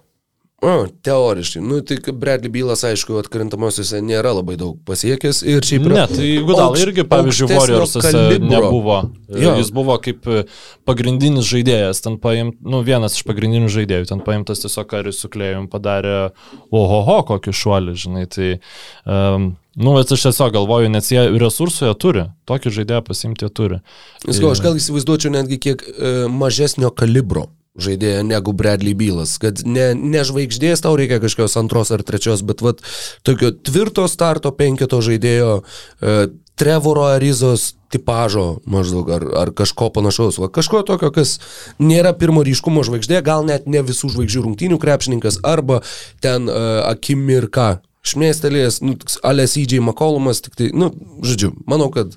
[0.62, 1.62] O, teoriškai.
[1.62, 5.88] Nu, tik Bradley Bylas, aišku, atkrintamosiuose nėra labai daug pasiekęs ir šiaip...
[5.90, 9.00] Ne, tai Gudal irgi, pavyzdžiui, Warriorsuose nebuvo.
[9.26, 9.56] Jo.
[9.58, 10.44] Jis buvo kaip e,
[10.86, 15.66] pagrindinis žaidėjas, ten paimt, nu, vienas iš pagrindinių žaidėjų, ten paimtas tiesiog karis su klėjum
[15.72, 16.30] padarė,
[16.70, 18.54] ohoho, kokį šuolį, žinai, tai...
[19.02, 23.48] Um, Nu, bet aš tiesiog galvoju, nes jie resursų jie turi, tokį žaidėją pasimti jie
[23.56, 23.78] turi.
[24.26, 27.46] Visko, aš gal įsivaizduočiau netgi kiek e, mažesnio kalibro
[27.78, 32.60] žaidėją negu Bradley Bylas, kad ne, ne žvaigždės tau reikia kažkokios antros ar trečios, bet
[32.64, 32.82] vat,
[33.24, 36.16] tokio tvirto starto penketo žaidėjo e,
[36.60, 40.38] Trevoro Arizos tipažo maždaug ar, ar kažko panašaus.
[40.40, 41.38] Va, kažko tokio, kas
[41.80, 45.80] nėra pirmo ryškumo žvaigždė, gal net ne visų žvaigždžių rungtynių krepšininkas arba
[46.24, 46.58] ten e,
[46.88, 47.80] akimirka.
[48.02, 50.88] Šmėstelėjęs, nu, Alės įdžiai Makolumas, tik tai, nu,
[51.22, 52.16] žodžiu, manau, kad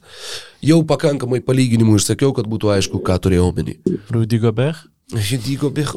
[0.65, 3.78] jau pakankamai palyginimų išsakiau, kad būtų aišku, ką turėjau omeny.
[4.10, 4.82] Rudy Gobert?
[5.13, 5.94] Je dis Gobert,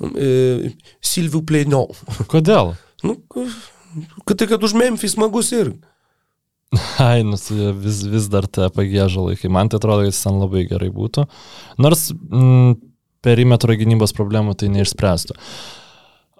[0.00, 0.68] euh,
[1.00, 1.88] s'il vous plaît, non.
[2.30, 2.76] Kodėl?
[3.02, 3.16] Nu,
[4.26, 5.72] kad tai, kad už Memphis smagus ir.
[7.02, 7.34] Ai, nu,
[7.82, 9.50] vis, vis dar te pagėžo laikai.
[9.50, 11.26] Man tai atrodo, kad jis ten labai gerai būtų.
[11.82, 12.78] Nors mm,
[13.26, 15.34] perimetro gynybos problemų tai neišspręstų.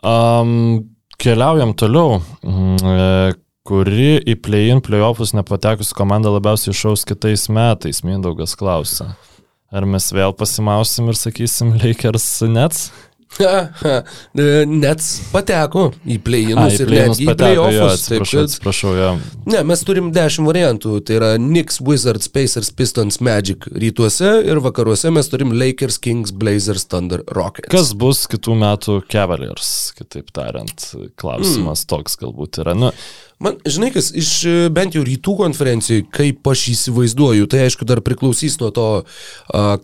[0.06, 0.86] Um,
[1.18, 2.20] keliaujam toliau.
[2.46, 3.32] Mm, e,
[3.68, 9.10] kuri į play-in, play-offus nepatekusi komanda labiausiai išaus kitais metais, Mindaugas klausia.
[9.68, 12.88] Ar mes vėl pasimausim ir sakysim Lakers Nets?
[14.82, 17.98] Nets pateko į play-inus ir netgi į play-offus.
[17.98, 19.10] Atsiprašau, atsiprašau, jo.
[19.52, 20.94] Ne, mes turim dešimt variantų.
[21.04, 26.88] Tai yra Knicks, Wizards, Pacers, Pistons, Magic rytuose ir vakaruose mes turim Lakers, Kings, Blazers,
[26.88, 27.70] Thunder, Rockets.
[27.72, 31.90] Kas bus kitų metų Cavaliers, kitaip tariant, klausimas mm.
[31.92, 32.76] toks galbūt yra.
[32.78, 32.94] Nu,
[33.38, 38.00] Man, žinai, kas iš e, bent jau rytų konferencijų, kaip aš įsivaizduoju, tai aišku dar
[38.02, 38.86] priklausys nuo to,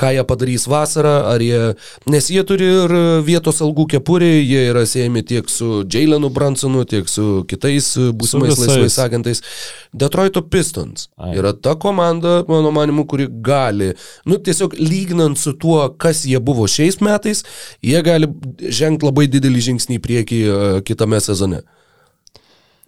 [0.01, 1.61] ką jie padarys vasarą, ar jie,
[2.11, 2.95] nes jie turi ir
[3.27, 8.99] vietos algų kepurį, jie yra siejami tiek su Jailenu Bransonu, tiek su kitais būsimais laisvais
[9.05, 9.45] agentais.
[9.95, 11.37] Detroito Pistons Ai.
[11.39, 13.93] yra ta komanda, mano manimu, kuri gali,
[14.27, 17.47] nu tiesiog lyginant su tuo, kas jie buvo šiais metais,
[17.87, 18.33] jie gali
[18.67, 20.45] žengti labai didelį žingsnį į priekį
[20.91, 21.63] kitame sezone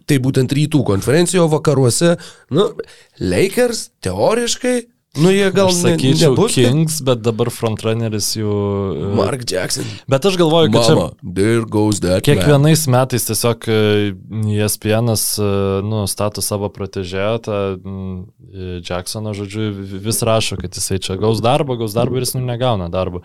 [0.07, 2.13] tai būtent rytų konferencijoje vakaruose,
[2.55, 2.69] nu,
[3.19, 4.77] Lakers teoriškai
[5.17, 8.53] Nu, jie gal aš sakyčiau nebus, Kings, bet dabar frontrunneris jų...
[8.93, 9.87] E, Mark Jackson.
[10.09, 11.23] Bet aš galvoju, kad Mama, čia...
[12.27, 12.99] Kiekvienais man.
[13.01, 15.47] metais tiesiog ESPN, e,
[15.87, 17.57] nu, stato savo protežėją, tą
[18.87, 19.71] Jacksoną, žodžiu,
[20.05, 23.23] vis rašo, kad jisai čia gaus darbą, gaus darbą ir jis nu negauna darbą.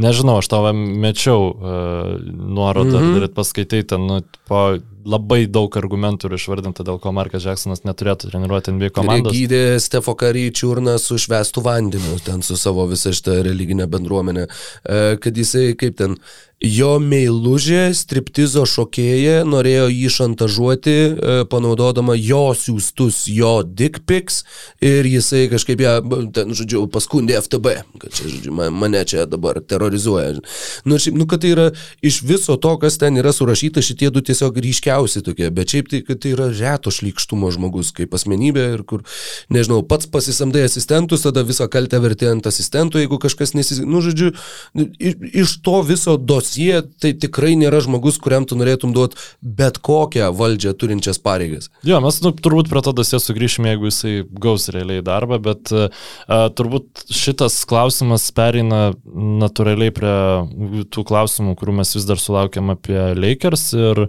[0.00, 3.34] Nežinau, aš tavo mečiau nuorodą, mm -hmm.
[3.36, 4.76] paskaitai ten, nu, po
[5.08, 9.32] labai daug argumentų yra išvardinta, dėl ko Markas Jacksonas neturėtų treniruoti NBA komandą.
[9.34, 15.00] Gydė Stefo Kary čiurną su švestų vandeniu, ten su savo visą šitą religinę bendruomenę, e,
[15.22, 16.18] kad jisai kaip ten
[16.60, 24.42] jo meilužė, striptizo šokėja, norėjo jį šantažuoti, e, panaudodama jo siūstus, jo dick pics
[24.84, 25.94] ir jisai kažkaip ją,
[26.36, 30.42] ten, žodžiu, paskundė FTB, kad čia, žodžiu, mane čia dabar terrorizuoja.
[30.84, 31.66] Nu, šiaip, nu, kad tai yra
[32.04, 36.02] iš viso to, kas ten yra surašyta, šitie du tiesiog ryškiausi tokie, bet šiaip tai,
[36.04, 39.06] kad tai yra reto šlikštumo žmogus kaip asmenybė ir kur,
[39.48, 43.80] nežinau, pats pasisamdai asistentus, tada visą kaltę vertė ant asistentų, jeigu kažkas nesis...
[43.80, 44.34] Nu, žodžiu,
[44.76, 50.30] iš to viso dos dosie tai tikrai nėra žmogus, kuriam tu norėtum duoti bet kokią
[50.34, 51.70] valdžią turinčias pareigas.
[51.84, 55.90] Jo, mes nu, turbūt prie to dosie sugrįšime, jeigu jisai gaus realiai darbą, bet uh,
[56.28, 63.72] turbūt šitas klausimas pereina natūraliai prie tų klausimų, kurių mes vis dar sulaukiam apie Lakers
[63.74, 64.08] ir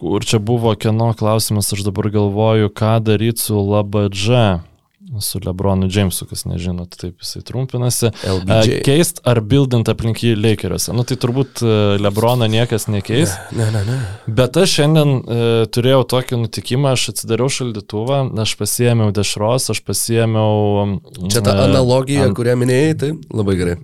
[0.00, 4.69] kur čia buvo kieno klausimas, aš dabar galvoju, ką daryti su LBG.
[5.20, 8.10] Su Lebronu Jamesu, kas nežinot, taip jisai trumpinasi.
[8.24, 8.80] LBJ.
[8.84, 10.92] Keist ar bildint aplink jį Lakeriuose.
[10.96, 13.32] Nu tai turbūt e, Lebrono niekas nekeis.
[13.56, 13.98] Ne, ne, ne.
[14.28, 15.40] Bet aš šiandien e,
[15.72, 21.00] turėjau tokį nutikimą, aš atsidariau šaldytuvą, aš pasiėmiau dešros, aš pasiėmiau...
[21.32, 23.78] Čia ta e, analogija, ant- kurią minėjai, tai labai gerai.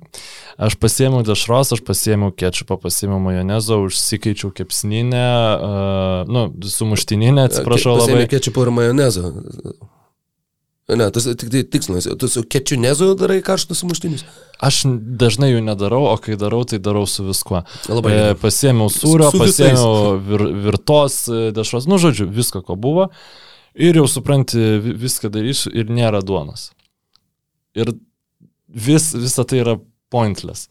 [0.57, 8.23] Aš pasiėmiau dešros, aš pasiėmiau kečupą, pasiėmiau majonezo, užsikeičiau kepsninę, uh, nu, sumuštininę, atsiprašau Pasiėmė
[8.23, 8.31] labai.
[8.33, 9.35] Kečupą ir majonezo.
[10.89, 12.07] Ne, tas tik tai tikslas.
[12.19, 14.23] Tu su kečunezu darai karštus sumuštinius.
[14.63, 14.85] Aš
[15.19, 17.65] dažnai jų nedarau, o kai darau, tai darau su viskuo.
[17.91, 18.37] Labai E, gerai.
[18.39, 19.57] pasiėmiau sūrio, Su visais.
[19.75, 23.09] pasiėmiau vir, virtos e, dešros, nu žodžiu, visko, ko buvo.
[23.75, 26.71] Ir jau supranti, vi- viską darysiu ir nėra duonos.
[27.75, 27.91] Ir
[28.71, 29.75] vis, visa tai yra
[30.09, 30.69] pointless.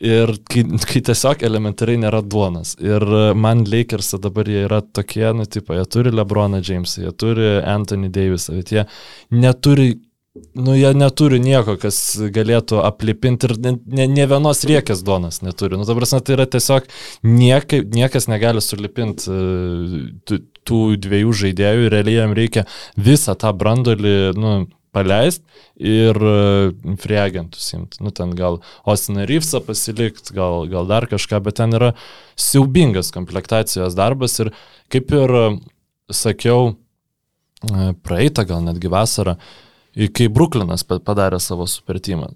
[0.00, 2.72] Ir kai, kai tiesiog elementariai nėra duonas.
[2.80, 7.12] Ir e, man Lakers'e dabar jie yra tokie, nu, tipo, jie turi Lebroną Jamesą, jie
[7.20, 8.86] turi Anthony Davisą, bet jie
[9.36, 9.90] neturi,
[10.56, 12.00] nu, jie neturi nieko, kas
[12.32, 15.76] galėtų aplipinti ir ne, ne, ne vienos riekės duonas neturi.
[15.76, 16.88] Nu, prasme, tai yra tiesiog
[17.28, 22.64] niekai, niekas negali sulipinti e, tų, tų dviejų žaidėjų ir realiai jam reikia
[22.96, 24.56] visą tą brandolį, nu,
[24.94, 25.42] paleist
[25.76, 28.02] ir uh, friegentus imti.
[28.04, 31.92] Nu, ten gal Ostiną Ryfsą pasilikt, gal, gal dar kažką, bet ten yra
[32.38, 34.52] siaubingas komplektacijos darbas ir
[34.92, 35.58] kaip ir uh,
[36.10, 36.74] sakiau,
[37.70, 39.38] uh, praeitą gal netgi vasarą,
[40.14, 42.32] kai Bruklinas pa- padarė savo supertimą.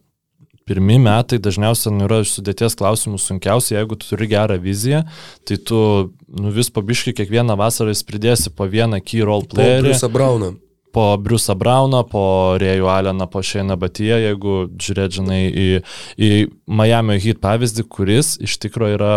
[0.65, 5.03] Pirmi metai dažniausiai yra sudėties klausimų sunkiausia, jeigu tu turi gerą viziją,
[5.45, 5.77] tai tu
[6.09, 10.55] nu, vis pabiškai kiekvieną vasarą vis pridėsi po vieną key role playerį Briusą Brauną.
[10.95, 12.25] Po Briusą Brauną, po
[12.63, 15.69] Rėjų Aleną, po Šeiną Batyje, jeigu žiūrėt, žinai, į,
[16.17, 16.31] į
[16.71, 19.15] Miami Heat pavyzdį, kuris iš tikrųjų yra,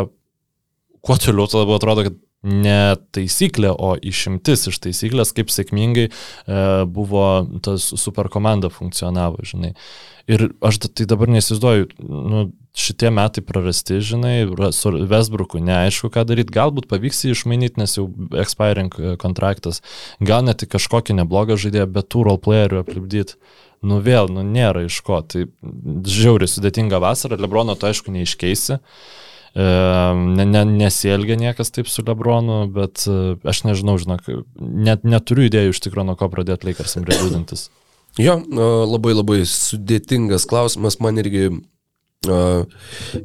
[1.05, 6.11] kuo toliau, tuo labiau atrodo, kad ne taisyklė, o išimtis iš taisyklės, kaip sėkmingai e,
[6.85, 7.25] buvo
[7.65, 9.73] tas super komanda funkcionavo, žinai.
[10.29, 12.47] Ir aš tai dabar nesizduoju, nu,
[12.77, 14.45] šitie metai prarasti, žinai,
[14.75, 19.81] su Vesbruku neaišku, ką daryti, galbūt pavyks jį išmainyti, nes jau expiring kontraktas,
[20.19, 23.39] gal net kažkokį neblogą žaidėją, bet tų roleplayerių aplipdyti.
[23.87, 25.19] Nu vėl, nu nėra iš ko.
[25.21, 28.79] Tai žiauriai sudėtinga vasara, Lebrono to aišku neiškeisi.
[29.55, 29.67] E,
[30.37, 35.75] Ne, ne, nesielgia niekas taip su Lebronu, bet e, aš nežinau, žinok, net neturiu idėjų
[35.75, 37.69] iš tikrųjų, nuo ko pradėti Lakersam rebuildintis.
[38.17, 42.37] Jo, a, labai labai sudėtingas klausimas, man irgi a,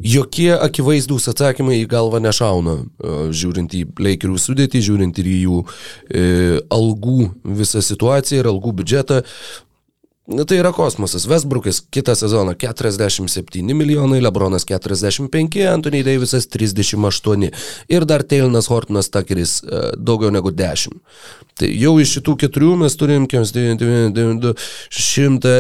[0.04, 5.62] jokie akivaizdūs atsakymai į galvą nešauna, a, žiūrint į Lakerių sudėtį, žiūrint ir į jų
[5.62, 6.26] e,
[6.76, 7.30] algų
[7.62, 9.22] visą situaciją ir algų biudžetą.
[10.26, 11.24] Na, tai yra kosmosas.
[11.26, 17.50] Westbrook'as kitą sezoną 47 milijonai, Lebronas 45, Anthony Davisas 38
[17.88, 19.66] ir dar Tailinas Hortonas Takeris e,
[19.98, 20.94] daugiau negu 10.
[21.58, 24.54] Tai jau iš šitų keturių mes turim 100,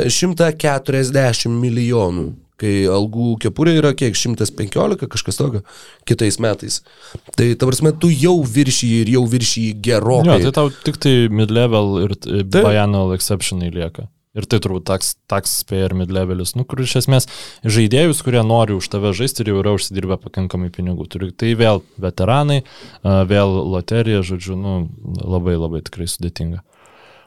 [0.06, 2.28] 140 milijonų.
[2.62, 5.66] Kai algų kepurė yra kiek 115, kažkas tokio,
[6.06, 6.86] kitais metais.
[7.34, 10.38] Tai ta prasme, tu jau viršyji ir jau viršyji gerokai.
[10.46, 12.62] tai tau tik tai mid-level ir e, Taip.
[12.62, 14.06] biannual exceptionai lieka.
[14.32, 17.28] Ir tai turbūt tax, tax pay ir mid-levelis, nu, kur iš esmės
[17.68, 21.04] žaidėjus, kurie nori už tave žaisti ir jau yra užsidirbę pakankamai pinigų.
[21.12, 22.62] Turi, tai vėl veteranai,
[23.04, 24.76] vėl loterija, žodžiu, nu,
[25.20, 26.62] labai labai tikrai sudėtinga.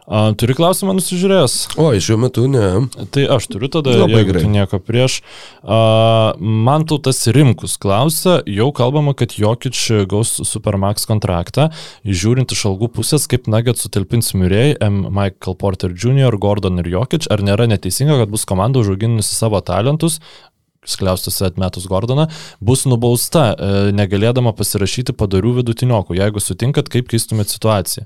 [0.06, 1.54] A, turi klausimą nusižiūrėjęs?
[1.82, 2.86] O, šiuo metu ne.
[3.14, 5.18] Tai aš turiu tada, Labai jeigu tu nieko prieš.
[5.66, 11.72] Uh, man tautas Rimkus klausia, jau kalbama, kad Jokič gaus Supermax kontraktą,
[12.06, 15.08] žiūrint iš algų pusės, kaip Nugget sutalpins Murray, M.
[15.10, 20.20] Michael Porter Jr., Gordon ir Jokič, ar nėra neteisinga, kad bus komanda užauginusi savo talentus,
[20.86, 22.28] skliaustusi atmetus Gordoną,
[22.62, 26.22] bus nubausta, e, negalėdama pasirašyti padarių vidutiniokų.
[26.22, 28.06] Jeigu sutinkat, kaip keistumėt situaciją?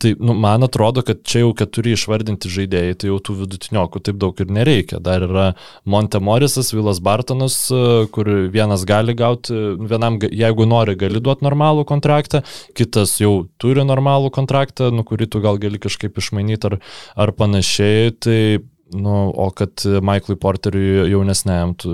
[0.00, 4.16] Tai nu, man atrodo, kad čia jau keturi išvardinti žaidėjai, tai jau tų vidutiniokų taip
[4.22, 4.96] daug ir nereikia.
[5.04, 5.46] Dar yra
[5.84, 9.52] Monte Morisas, Vilas Bartonas, e, kur vienas gali gauti,
[9.92, 12.40] vienam, jeigu nori, gali duoti normalų kontraktą,
[12.72, 16.80] kitas jau turi normalų kontraktą, nu, kurį tu gal gali kažkaip išmainyti ar,
[17.20, 18.12] ar panašiai.
[18.16, 18.42] Tai
[18.90, 21.92] Nu, o kad Michaelui Porteriui jaunesniam tu,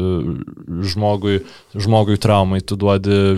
[0.80, 1.42] žmogui,
[1.76, 3.36] žmogui traumai tu duodi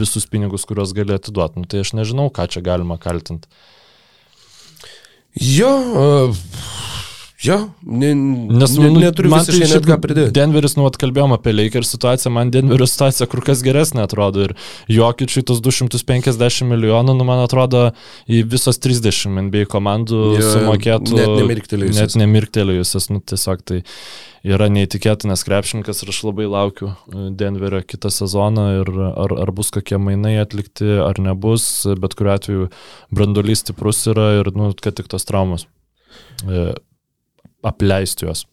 [0.00, 1.62] visus pinigus, kuriuos gali atiduoti.
[1.62, 3.48] Nu, tai aš nežinau, ką čia galima kaltinti.
[5.38, 5.70] Jo,
[6.28, 6.36] uh,
[7.44, 10.32] jo, ne, Nes ne, nu, neturiu man tai visiškai net šiaip ką pridėti.
[10.36, 14.56] Denveris, nu, atkalbėjom apie Lakers situaciją, man Denverio situacija kur kas geresnė atrodo ir
[14.92, 17.86] Jokičiui tos 250 milijonų, nu, man atrodo,
[18.28, 21.16] į visos 30 NBA komandų Jo, sumokėtų.
[21.16, 22.02] net nemirktelėjusios.
[22.02, 23.80] Net nemirktelėjusios, nu, tiesiog tai
[24.46, 29.72] yra neįtikėtinas krepšininkas ir aš labai laukiu e, Denverio kitą sezoną ir ar, ar bus
[29.74, 31.66] kokie mainai atlikti, ar nebus,
[32.00, 32.70] bet kuriu atveju
[33.12, 35.66] brandolys stiprus yra ir, nu, kad tik tos traumos.
[36.48, 36.70] E,
[37.66, 38.46] apleisti juos.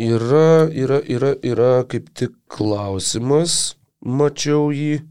[0.00, 5.02] Yra, yra, yra, yra kaip tik klausimas, mačiau jį.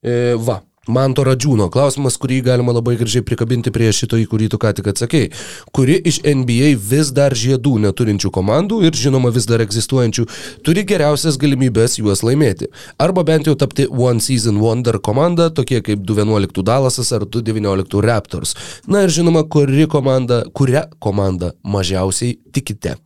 [0.00, 4.56] E, va, Manto Radžiūno klausimas, kurį galima labai gražiai prikabinti prie šito, į kurį tu
[4.62, 5.28] ką tik atsakėjai.
[5.76, 10.24] Kuri iš NBA vis dar žiedų neturinčių komandų ir žinoma vis dar egzistuojančių
[10.64, 12.70] turi geriausias galimybės juos laimėti.
[12.96, 18.56] Arba bent jau tapti One Season Wonder komanda, tokie kaip 211 Dallasas ar 219 Raptors.
[18.88, 22.96] Na ir žinoma, kuri komanda, kurią komandą mažiausiai tikite.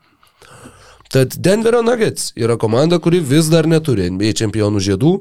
[1.12, 5.12] Tad Denverio Nuggets yra komanda, kuri vis dar neturi NBA čempionų žiedų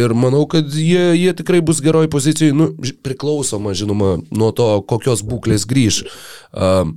[0.00, 2.72] ir manau, kad jie, jie tikrai bus geroj pozicijai, nu,
[3.04, 6.02] priklausoma, žinoma, nuo to, kokios būklės grįž.
[6.50, 6.90] Uh,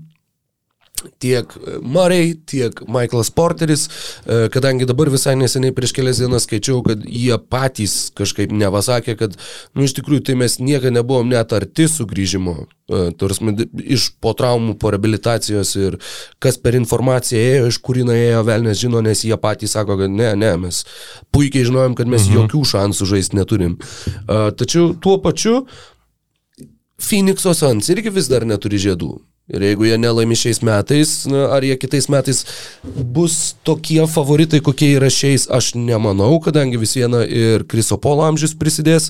[1.19, 3.89] tiek Murray, tiek Michaelas Porteris,
[4.25, 9.35] e, kadangi dabar visai neseniai prieš kelias dienas skaičiau, kad jie patys kažkaip nevasakė, kad,
[9.75, 13.55] nu, iš tikrųjų, tai mes niekada nebuvom net arti sugrįžimo, e, tarsi
[13.97, 15.99] iš po traumų, po rehabilitacijos ir
[16.43, 20.13] kas per informaciją ėjo, iš kur jinai ėjo, velnės žino, nes jie patys sako, kad
[20.13, 20.83] ne, ne, mes
[21.35, 22.43] puikiai žinojom, kad mes mhm.
[22.43, 23.79] jokių šansų žaisti neturim.
[24.23, 25.63] E, Tačiau tuo pačiu
[27.03, 29.13] Phoenix'o Suns irgi vis dar neturi žiedų.
[29.51, 32.37] Ir jeigu jie nelaimi šiais metais, ar jie kitais metais
[33.11, 33.33] bus
[33.67, 39.09] tokie favoritai, kokie yra šiais, aš nemanau, kadangi vis viena ir Krisopolo amžius prisidės.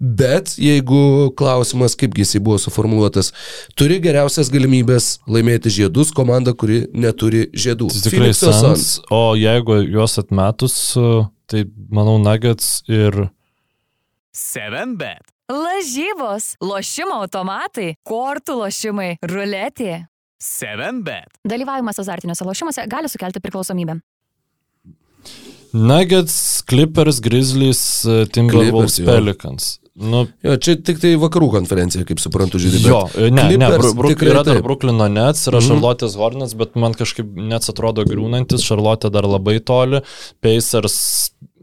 [0.00, 3.34] Bet jeigu klausimas, kaipgi jisai buvo suformuoluotas,
[3.76, 7.90] turi geriausias galimybės laimėti žiedus komanda, kuri neturi žiedų.
[7.92, 10.80] Tai tikrai sens, o jeigu juos atmetus,
[11.44, 13.26] tai manau Nuggets ir
[14.32, 15.33] 7bet.
[15.54, 20.06] Lažybos, lošimo automatai, kortų lošimai, ruletė.
[20.42, 21.38] 7bet.
[21.48, 24.00] Dalyvavimas azartiniuose lošimuose gali sukelti priklausomybę.
[25.74, 29.00] Nuggets, Clippers, Grizzlies, e, Timberwolves.
[29.04, 29.78] Pelicans.
[29.94, 32.80] Nu, Jo, čia tik tai vakarų konferencija, kaip suprantu, žiūri.
[32.82, 34.58] jo, e, ne, ne, Clippers Bru- Bruk, tikrai yra dar.
[34.62, 35.68] Bruklino Nets, yra Mhm.
[35.68, 40.02] Charlotte's Hornets, bet man kažkaip net atrodo griūnantis, Charlotte dar labai toli,
[40.42, 41.53] Pacers mm,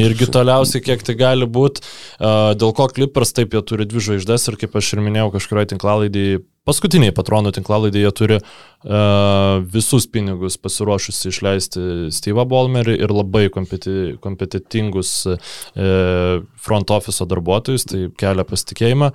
[0.00, 1.82] irgi toliausiai, kiek tai gali būti.
[2.18, 5.72] Uh, dėl ko Clippers taip jie turi dvi žvaigždės ir kaip aš ir minėjau kažkurioje
[5.74, 13.48] tinklalaidėje, paskutiniai patronų tinklalaidėje jie turi uh, visus pinigus pasiruošusi išleisti Steve'ą Bolmerį ir labai
[13.52, 19.12] kompeti, kompetitingus uh, front office darbuotojus, tai kelia pasitikėjimą.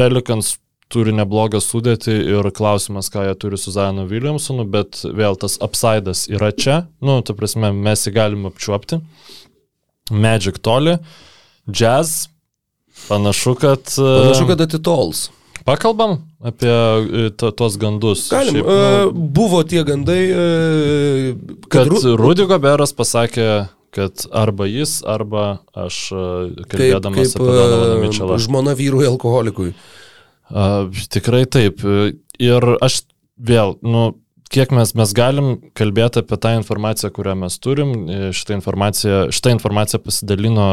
[0.00, 0.56] Pelicans
[0.92, 6.26] turi neblogą sudėtį ir klausimas, ką jie turi su Zayanu Williamsonu, bet vėl tas upsidas
[6.32, 9.00] yra čia, nu, ta prasme, mes jį galim apčiuopti.
[10.10, 10.96] Magic toli,
[11.68, 12.26] Jazz,
[13.08, 13.78] panašu, kad...
[13.98, 15.30] e, Panašu, kad atitols.
[15.64, 16.70] Pakalbam apie
[17.28, 18.26] e, tuos gandus.
[18.32, 21.34] Galim, Šiaip, Šiaip, nu, buvo tie gandai, e,
[21.70, 26.24] kad Ru- Rudy Goberas pasakė, kad arba jis, arba aš e,
[26.66, 28.38] kaip, kalbėdamas kaip apie Donovaną e, Mitchellą.
[28.42, 29.70] žmona vyrui alkoholikui.
[30.50, 30.66] A,
[31.14, 31.78] tikrai taip.
[32.42, 33.04] Ir aš
[33.38, 34.08] vėl, nu,
[34.52, 37.94] kiek mes, mes galim kalbėti apie tą informaciją, kurią mes turim.
[38.36, 40.68] Šitą informaciją, šitą informaciją pasidalino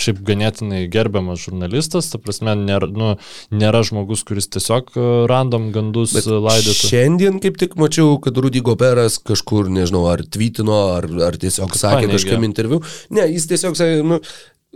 [0.00, 3.10] šiaip ganėtinai gerbiamas žurnalistas, ta prasme, nėra, nu,
[3.52, 6.76] nėra žmogus, kuris tiesiog e, random gandus Bet laidotų.
[6.92, 12.06] šiandien kaip tik mačiau, kad Rudy Goberas kažkur, nežinau, ar tweetino, ar, ar tiesiog sakė
[12.06, 12.16] paneigė.
[12.16, 12.80] kažkam interviu.
[13.12, 14.20] Ne, jis tiesiog sakė, nu,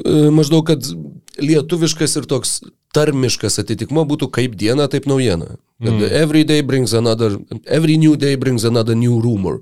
[0.02, 0.92] e, maždaug, kad
[1.40, 2.58] lietuviškas ir toks
[2.94, 5.56] tarmiškas atitikmo būtų kaip diena, taip naujiena.
[5.82, 6.04] Mm.
[6.12, 9.60] every day brings another, every new day brings another new rumor.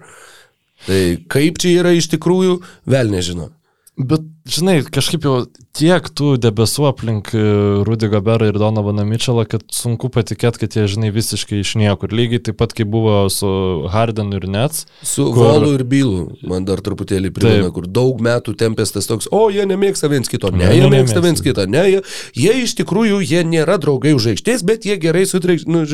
[0.87, 3.51] Tai kaip čia yra iš tikrųjų, vėl nežino.
[4.01, 5.33] Bet, žinai, kažkaip jau
[5.77, 7.43] tiek tų debesų aplink e,
[7.85, 12.09] Rudy Goberą ir Donovaną Mitchellą, kad sunku patikėti, kad jie, žinai, visiškai iš niekur.
[12.17, 13.51] Lygiai taip pat, kaip buvo su
[13.93, 14.87] Hardenu ir Nets.
[15.05, 17.77] Su Kur- Volu ir Bylu, man dar truputėlį primena, Taip.
[17.77, 20.97] kur daug metų tempės tas toks, o jie nemėgsta viens kito, ne, Ne, jie nemėgsta.
[20.97, 22.03] mėgsta viens kitą, ne, jie,
[22.47, 25.85] jie iš tikrųjų, jie nėra draugai už aikštės, bet jie gerai sutreikš, nu,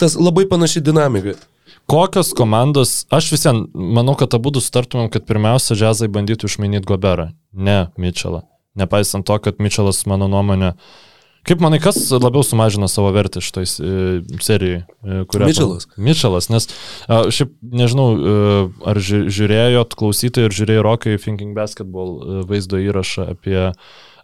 [0.00, 1.36] tas labai panaši dinamika.
[1.86, 7.90] Kokios komandos, aš visien manau, kad abu sutartumėm, kad pirmiausia, džiazai bandytų išmainyti Goberą, ne
[8.00, 8.44] Mitchellą.
[8.74, 10.72] Nepaisant to, kad Mitchellas, mano nuomonė,
[11.44, 13.92] kaip manai, kas labiau sumažino savo vertę šitoj e,
[14.42, 14.80] serijai?
[15.04, 15.86] e, Mitchellas.
[16.00, 16.70] Mitchellas, nes
[17.36, 18.34] šiaip nežinau, e,
[18.90, 23.60] ar ži- žiūrėjot klausytojai ir žiūrėjai Rokai Thinking Basketball vaizdo įrašą apie,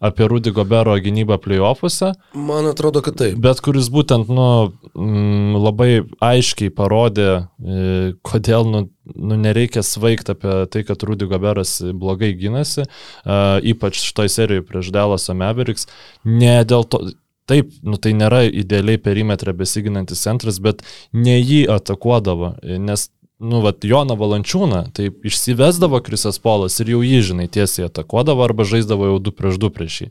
[0.01, 2.13] apie Rudy Gobero gynybą playoffuose.
[2.35, 3.37] Man atrodo, kad taip.
[3.43, 5.91] Bet kuris būtent, nu, mm, labai
[6.25, 7.29] aiškiai parodė,
[7.61, 8.83] e, kodėl, nu,
[9.15, 13.41] nu, nereikia svaigti apie tai, kad Rudy Goberas blogai gynasi, e,
[13.75, 15.89] ypač šitoj serijoje prieš Dallas Mavericks.
[16.25, 17.05] Ne dėl to,
[17.51, 23.85] taip, nu, tai nėra idealiai perimetrą besiginantis centras, bet ne jį atakuodavo, nes nu, vat,
[23.85, 29.17] Joną Valančiūną, tai išsivesdavo Krisas Polas ir jau jį, žinai, tiesiai atakuodavo arba žaisdavo jau
[29.31, 30.09] 2 prieš 2 prieš jį.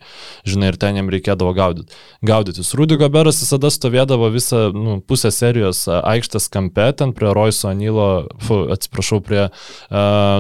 [0.50, 2.00] Žinai, ir ten jam reikėdavo gaudyti.
[2.26, 2.74] Gaudytis.
[2.78, 8.10] Rudy Goberas visada stovėdavo visą nu, pusę serijos aikštės kampe, ten prie Royso Anilo,
[8.50, 9.54] atsiprašau, prie uh,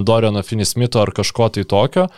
[0.06, 2.10] Doriano Finismito ar kažko tai tokio.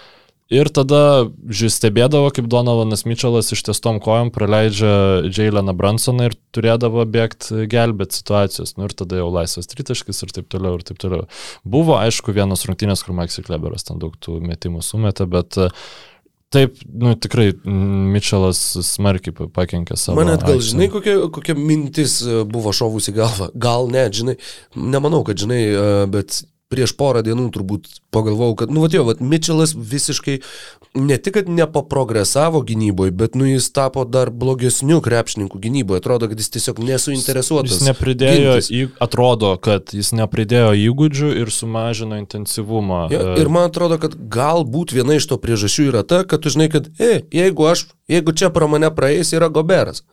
[0.51, 7.69] Ir tada žiūrėjau, stebėdavo, kaip Donovanas Mitčelas ištiestom kojom praleidžia Jaileną Bransoną ir turėdavo bėgti
[7.71, 8.75] gelbėti situacijos.
[8.75, 11.23] Nu ir tada jau laisvas tritaškis ir taip toliau, ir taip toliau.
[11.63, 15.69] Buvo, aišku, vienos rungtynės, kur Maxi Kleberas ten daug tų metimų sumetė, bet e,
[16.51, 18.59] taip, nu tikrai Mitčelas
[18.91, 20.19] smarkiai pa- pakenkė savo.
[20.19, 20.73] Man net gal, aikštę.
[20.73, 23.53] žinai, kokia, kokia mintis e, buvo šovusi galva.
[23.55, 24.35] Gal net, žinai,
[24.75, 29.15] nemanau, kad, žinai, e, bet prieš porą dienų turbūt pagalvojau, kad, nu, va, jo, va,
[29.19, 30.39] Mitčelas visiškai
[30.99, 36.03] ne tik, kad nepaprogresavo gynyboje, bet, nu, jis tapo dar blogesniu krepšininku gynyboje.
[36.03, 37.77] Atrodo, kad jis tiesiog nesuinteresuotas.
[37.79, 43.05] Jis nepridėjo, į, atrodo, kad jis nepridėjo įgūdžių ir sumažino intensyvumą.
[43.13, 46.53] Ja, E, ir man atrodo, kad galbūt viena iš to priežasčių yra ta, kad tu
[46.53, 50.03] žinai, kad, e, jeigu aš, jeigu čia pro mane praeis, yra goberas.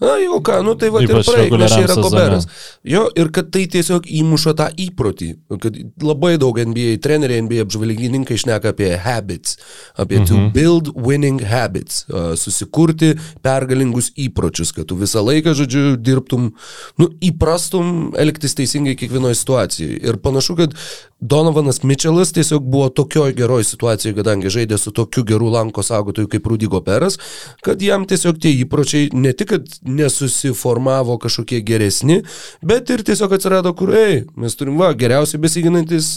[0.00, 2.46] Na, jau ką, nu tai va ir Ypač praeik, nes čia yra goberas.
[2.88, 5.28] Jo, ir kad tai tiesiog įmuša tą įprotį,
[5.60, 9.58] kad labai daug NBA treneriai, NBA apžvalgininkai išneka apie habits,
[10.00, 12.06] apie to build winning habits,
[12.40, 13.12] susikurti
[13.44, 16.48] pergalingus įpročius, kad tu visą laiką, žodžiu, dirbtum,
[16.96, 20.00] nu, įprastum elgtis teisingai kiekvienoje situacijoje.
[20.00, 20.80] Ir panašu, kad
[21.20, 26.46] Donovanas Mitčelas tiesiog buvo tokioj geroj situacijoje, kadangi žaidė su tokiu geru lanko saugotoju kaip
[26.48, 27.18] Rudy Goperas,
[27.64, 32.22] kad jam tiesiog tie įpročiai ne tik, kad nesusiformavo kažkokie geresni,
[32.64, 36.16] bet ir tiesiog atsirado, kur, ei, mes turim, va, geriausiai besiginantis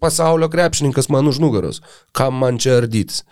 [0.00, 1.80] pasaulio krepšininkas man už nugaros.
[2.12, 3.22] Kam man čia ardytis?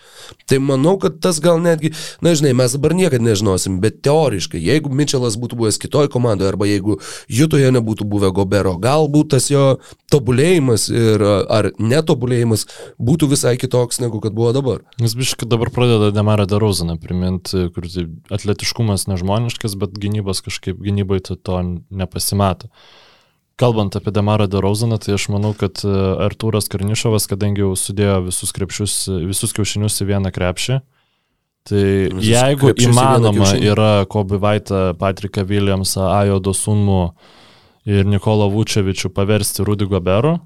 [0.49, 1.93] Tai manau, kad tas gal netgi,
[2.25, 6.69] na žinai, mes dabar niekada nežinosim, bet teoriškai, jeigu Mitčelas būtų buvęs kitoj komandoje arba
[6.71, 6.99] jeigu
[7.29, 9.79] Jutoje nebūtų buvę Gobero, galbūt tas jo
[10.13, 12.67] tobulėjimas ir ar netobulėjimas
[13.01, 14.83] būtų visai kitoks negu kad buvo dabar.
[15.03, 21.23] Jis biškai dabar pradeda Demarą Daruzaną priminti, kur tai atletiškumas nežmoniškas, bet gynybos kažkaip gynybai
[21.23, 22.73] to nepasimato.
[23.63, 25.93] Kalbant apie Demarą Daruzaną, tai aš manau, kad e,
[26.27, 28.97] Artūras Karnišovas, kadangi jau sudėjo visus, krepšius,
[29.29, 30.81] visus kiaušinius į vieną krepšį,
[31.71, 37.03] tai Visus jeigu įmanoma yra Kobe Vaitą, Patriką Williamsą, Ajo Dosunmu
[37.87, 40.41] ir Nikolą Vučevičių paversti Rudy Goberu,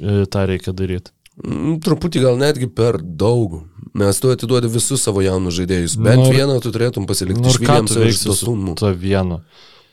[0.00, 1.14] e, tą reikia daryti.
[1.38, 3.60] Mm, Truputį gal netgi per daug.
[3.98, 5.96] Nes tu atiduodi visus savo jaunus žaidėjus.
[6.02, 8.74] Bent Nu vieną tu turėtum pasilikti Nu iš Williamso ir Dosunmu.
[8.78, 9.40] to vienu?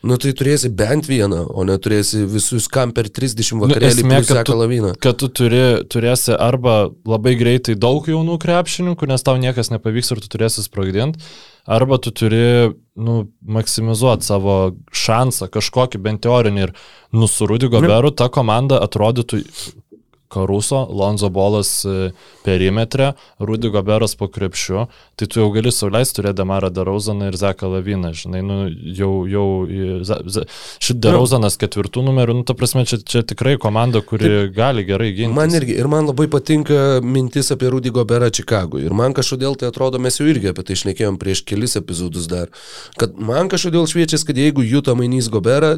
[0.06, 4.54] Nu tai turėsi bent vieną, o neturėsi visus kam per 30 Nu, vakarėlį seką tu-
[4.60, 4.92] laviną.
[5.00, 10.20] kad tu turi, turėsi arba labai greitai daug jaunų krepšininkų, nes tau niekas nepavyks ir
[10.20, 11.18] tu turėsi sprogdinti,
[11.66, 16.72] arba tu turi nu, maksimizuoti savo šansą, kažkokį bent teorinį ir
[17.12, 19.42] nusurūdi goberu, ta komanda atrodytų
[20.28, 22.10] Karuso, Lonzo Bolas e,
[22.44, 27.70] perimetre, Rudy Goberas po krepšiu, tai tu jau gali sauliaisti turėti Damarą Darauzaną ir Zeką
[27.72, 28.58] Laviną, žinai, nu,
[28.96, 29.46] jau, jau
[30.82, 35.10] šit Darauzanas ketvirtų numerių, nu, ta prasme, čia, čia tikrai komanda, kuri Taip, gali gerai
[35.16, 35.34] ginti.
[35.36, 38.84] Man irgi, ir man labai patinka mintis apie Rudy Goberą Čikagui.
[38.86, 42.50] Ir man kažkodėl tai atrodo, mes jau irgi apie tai šnekėjom prieš kelis epizodus dar,
[43.00, 45.76] kad man kažkodėl šviečias, kad jeigu Juta mainys Goberą,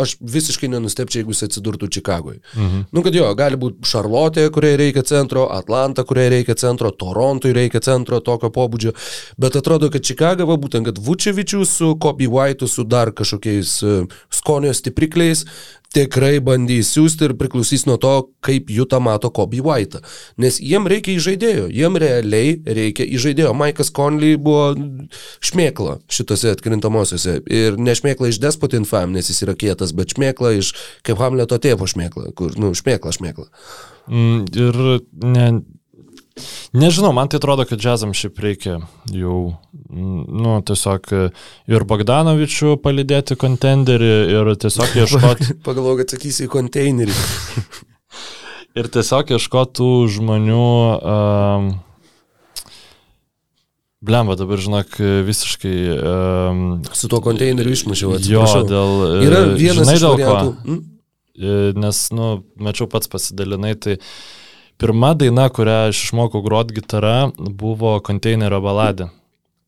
[0.00, 2.40] aš visiškai nenustepčiau, jeigu jis atsidurtų Čikagoje.
[2.54, 2.86] Mhm.
[2.92, 7.82] Nu, kad jo, gali būti Šarlotė, kuriai reikia centro, Atlanta, kuriai reikia centro, Torontui reikia
[7.84, 8.94] centro tokio pobūdžio,
[9.40, 13.98] bet atrodo, kad Čikaga, va, būtent, kad Vučevičių su Kobe White'u, su dar kažkokiais e,
[14.40, 15.46] skonio stiprikliais,
[15.94, 18.12] tikrai bandys siūsti ir priklausys nuo to,
[18.46, 20.02] kaip Juta mato Kobe White'ą.
[20.42, 23.52] Nes jiem reikia įžaidėjo, jiem realiai reikia įžaidėjo.
[23.58, 24.70] Maikas Conley buvo
[25.44, 27.40] šmėkla šitose atkrintamosiose.
[27.50, 30.74] Ir ne šmėkla iš Despotin Fam, nes jis yra kietas, bet šmėkla iš
[31.06, 33.50] kaip Hamleto tėvo šmėkla, kur, nu, šmėkla, šmėkla.
[34.10, 34.80] Mm, ir
[35.26, 35.46] ne,
[36.76, 38.78] nežinau, man tai atrodo, kad džiazam šiaip reikia
[39.14, 39.36] jau,
[39.90, 41.26] nu, tiesiog e,
[41.72, 47.14] ir Bogdanovičių palidėti kontenderį ir tiesiog ieškoti, Pagalvoju, kad sakysi į konteinerį.
[48.80, 50.66] ir tiesiog ieškoti tų žmonių.
[51.00, 51.70] Um,
[54.00, 54.94] Blemba, dabar žinok,
[55.26, 55.74] visiškai.
[56.00, 56.60] Um,
[56.96, 58.62] Su tuo konteineriu išmušiau, jo, atsiprašau.
[58.70, 58.92] dėl...
[59.04, 60.20] e, Yra vienas žinai, iš dėl ko?
[60.22, 60.54] variantų.
[60.64, 60.78] Mm?
[61.36, 62.28] E, Nes, nu,
[62.64, 63.98] mačiau pats pasidalinai, tai
[64.80, 69.10] pirma daina, kurią aš išmokau grot gitarą, buvo konteinerio baladė.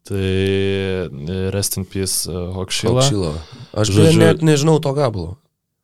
[0.08, 3.04] Tai e, Rest in Peace e, Hokšila.
[3.06, 3.36] Šilo.
[3.70, 5.36] Aš Žodžiu- net nežinau to gabalo.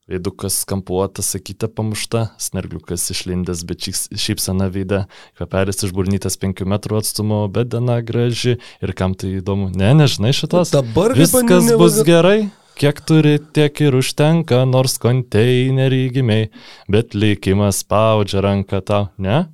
[0.09, 3.85] Veidukas kampuotas, sakyta pamušta, snergliukas išlindęs, bet
[4.16, 5.03] šypsena veida,
[5.37, 9.68] kvapelis išburnytas 5 metrų atstumo, bet diena graži ir kam tai įdomu.
[9.76, 10.72] Ne, nežinai šitos.
[10.72, 12.49] Dabar Viskas bus gerai,
[12.79, 16.49] kiek turi, tiek ir užtenka, nors konteinerį gimiai,
[16.91, 19.47] bet likimas spaudžia ranką tau, ne?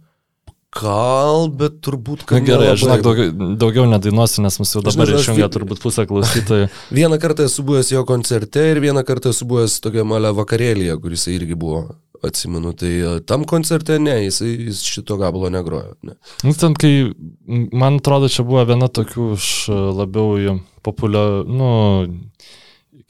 [0.74, 2.46] Gal, bet turbūt, Na kad...
[2.48, 6.66] gerai, aš žinok, daugiau, daugiau nedainuosiu, nes mūsų jau dabar išjungia turbūt pusę klausytojų.
[6.98, 11.28] Vieną kartą esu buvęs jo koncerte ir vieną kartą esu buvęs tokia malė vakarėlėje, kuris
[11.30, 11.84] irgi buvo,
[12.26, 12.74] atsimenu.
[12.80, 15.94] Tai e, tam koncerte ne, jis, jis šito gabalo negrojo.
[16.02, 16.18] Ne.
[16.42, 17.12] Nu, ten, kai,
[17.70, 21.70] man atrodo, čia buvo viena tokių iš e, labiau populiarių, nu,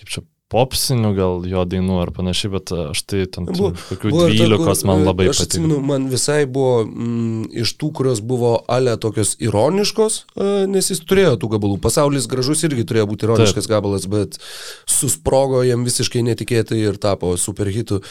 [0.01, 0.23] kaip čia,
[0.55, 5.01] popsinių gal jo dainų ar panašiai, bet e, aš tai ten Buvo- kokių dvylikos man
[5.03, 5.49] e, labai Aš patiko.
[5.49, 11.03] atsimenu, man visai buvo mm, iš tų, kurios buvo ale tokios ironiškos, e, nes jis
[11.09, 11.81] turėjo tų gabalų.
[11.83, 13.73] Pasaulis gražus irgi turėjo būti ironiškas Taip.
[13.73, 14.39] gabalas, bet
[14.87, 18.03] susprogo jam visiškai netikėtai ir tapo superhitu.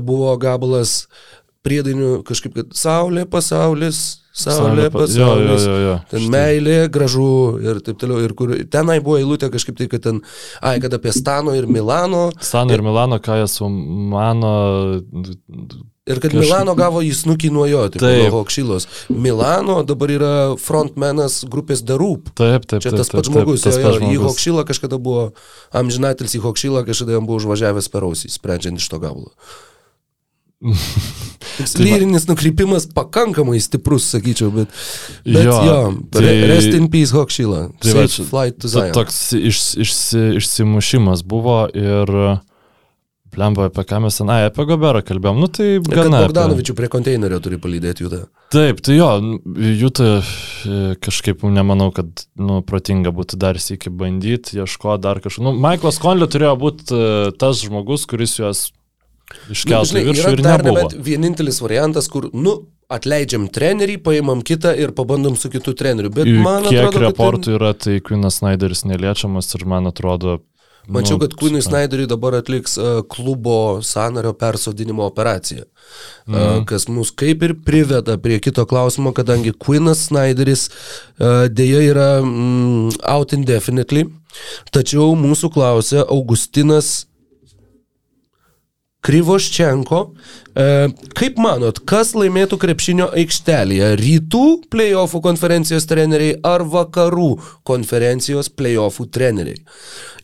[0.00, 1.02] Buvo gabalas
[1.64, 5.64] priedainių kažkaip, kad Saulė, pasaulis, Saulė, pa- Jo, jo, pasaulis.
[5.86, 5.92] jo.
[6.10, 7.26] Ten meilė, gražu
[7.62, 8.18] ir taip toliau.
[8.26, 10.20] Ir kur, tenai buvo eilutė kažkaip tai, kad ten,
[10.60, 12.30] ai, kad apie Stano ir Milano.
[12.42, 15.00] Stano ir Milano, ką jie su mano...
[16.04, 18.84] Ir kad Kaž- Milano gavo į snukį nuo jo, tai nuo Hokšilos.
[19.08, 22.28] Milano dabar yra frontmenas grupės Roop.
[22.36, 24.26] Taip, taip, Čia tas taip, pats žmogus, tas pats jo, į žmogus.
[24.34, 25.30] Hokšilą kažkada buvo,
[25.72, 29.32] amžinatelis į Hokšilą kažkada jam buvo užvažiavęs per ausį, sprendžiant iš to gabalo.
[30.64, 34.72] Tai lyrinis nukrypimas pakankamai stiprus, sakyčiau, bet,
[35.26, 35.76] bet Jo, jo,
[36.10, 37.60] tai- re- rest in peace Hokšilą.
[37.84, 38.90] Tai va, flight to Zion.
[38.96, 42.40] Toks iš, išsi, išsimušimas buvo ir...
[43.34, 46.20] Plemba, apie ką mes ten, ai, apie Goberą kalbėjom, nu tai gana.
[46.20, 48.20] apie- Bogdanovičių prie konteinerio turi palydėti judą.
[48.54, 49.08] Taip, tai jo,
[49.74, 50.20] Jūta
[51.02, 52.06] kažkaip nemanau, kad
[52.38, 55.42] nu, protinga būtų dar sėki bandyti, ieško dar kažko.
[55.48, 58.68] Nu, Michaelas Conley turėjo būti uh, tas žmogus, kuris juos
[59.52, 60.86] iškeltų į viršų ir nebuvo.
[61.06, 62.58] vienintelis variantas, kur, nu,
[62.92, 66.12] atleidžiam trenerį, paimam kitą ir pabandom su kitu treneriu.
[66.14, 70.40] Bet man Kiek atrodo, kad reportų ten, yra, tai Kvinas Snyderis neliečiamas ir man atrodo...
[70.84, 75.64] mačiau, nu, kad Kūnui Snyderiui dabar atliks uh, klubo sanario persodinimo operaciją.
[76.28, 76.34] Mm.
[76.34, 82.10] Uh, kas mus kaip ir priveda prie kito klausimo, kadangi Kūnas Snyderis uh, dėja yra
[82.20, 84.10] mm, out indefinitely,
[84.76, 87.06] tačiau mūsų klausia Augustinas
[89.04, 90.00] Krivoščenko.
[90.54, 90.66] E,
[91.18, 93.92] kaip manot, kas laimėtų krepšinio aikštelėje?
[94.00, 97.30] Rytų playoffų konferencijos treneriai ar vakarų
[97.68, 99.60] konferencijos playoffų treneriai?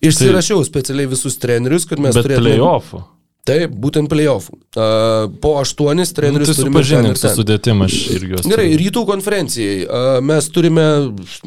[0.00, 2.54] Išsirašiau specialiai visus trenerius, kad mes Bet turėtume...
[2.54, 3.02] playoffų.
[3.49, 4.53] Taip, būtent playoffų.
[4.76, 7.32] Uh, po aštuonis Nu, trenerius tai turime ir su ten.
[7.38, 8.36] sudėtim, aš irgi.
[8.47, 9.78] Gerai, rytų konferencijai.
[9.88, 10.84] A, Mes turime,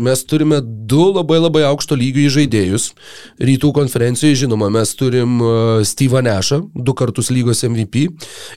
[0.02, 2.89] mes turime du labai labai aukšto lygio žaidėjus.
[3.39, 5.52] Rytų konferencijoje, žinoma, mes turim a,
[5.86, 8.08] Steve'ą Nešą, du kartus lygos MVP.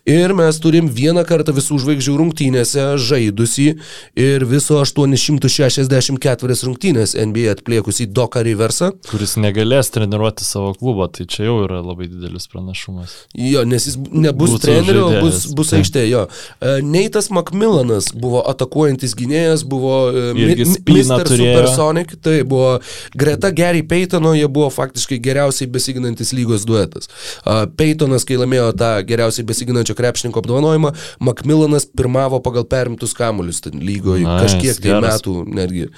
[0.08, 3.68] Ir mes turim vieną kartą visų žvaigždžių rungtynėse žaidusi
[4.16, 8.90] ir viso 864 rungtynės NBA atpliekusį Doka Riversą.
[9.10, 13.14] kuris negalės treniruoti savo klubo, tai čia jau yra labai didelis pranašumas.
[13.36, 16.22] Jo, nes jis nebus Būtų treneriu, žaidėjas, bus, bus aikštė, jo.
[16.56, 21.28] E, Neitas Macmillanas buvo atakuojantis gynėjas, buvo e, Mr.
[21.28, 22.78] Supersonic, tai buvo
[23.12, 27.12] greta Gary Paytono, jie buvo faktiškai geriausiai besiginantis lygos duetas.
[27.44, 30.94] A, Paytonas, kai laimėjo tą geriausiai besiginančio krepšininko apdovanojimą,
[31.28, 35.90] Macmillanas pirmavo pagal perimtus kamuolius lygoje Nice, kažkiek tai metų netgi.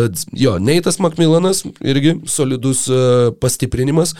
[0.00, 2.86] Tad jo, Neitas Macmillanas irgi solidus
[3.44, 4.16] pastiprinimas.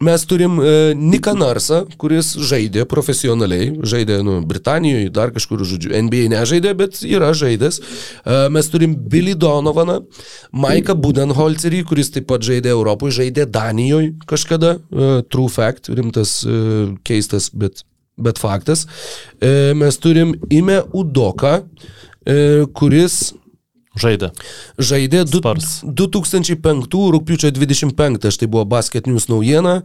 [0.00, 6.30] Mes turim e, Niką Narsą, kuris žaidė profesionaliai, žaidė nu, Britanijoje, dar kažkur, žodžiu, NBA
[6.32, 7.76] nežaidė, bet yra žaidęs.
[8.24, 9.98] E, mes turim Billy Donovaną,
[10.56, 16.94] Maiką Budenholzerį, kuris taip pat žaidė Europoje, žaidė Danijoje kažkada, e, true fact, rimtas, e,
[17.04, 17.84] keistas, bet,
[18.16, 18.86] bet faktas.
[19.36, 21.58] E, mes turim Ime Udoką,
[22.24, 22.40] e,
[22.72, 23.34] kuris
[24.00, 24.30] Žaidė.
[24.80, 25.80] Žaidė du, Spurs.
[25.84, 29.80] 2005 rūpiučio 25, štai buvo Basket News naujiena,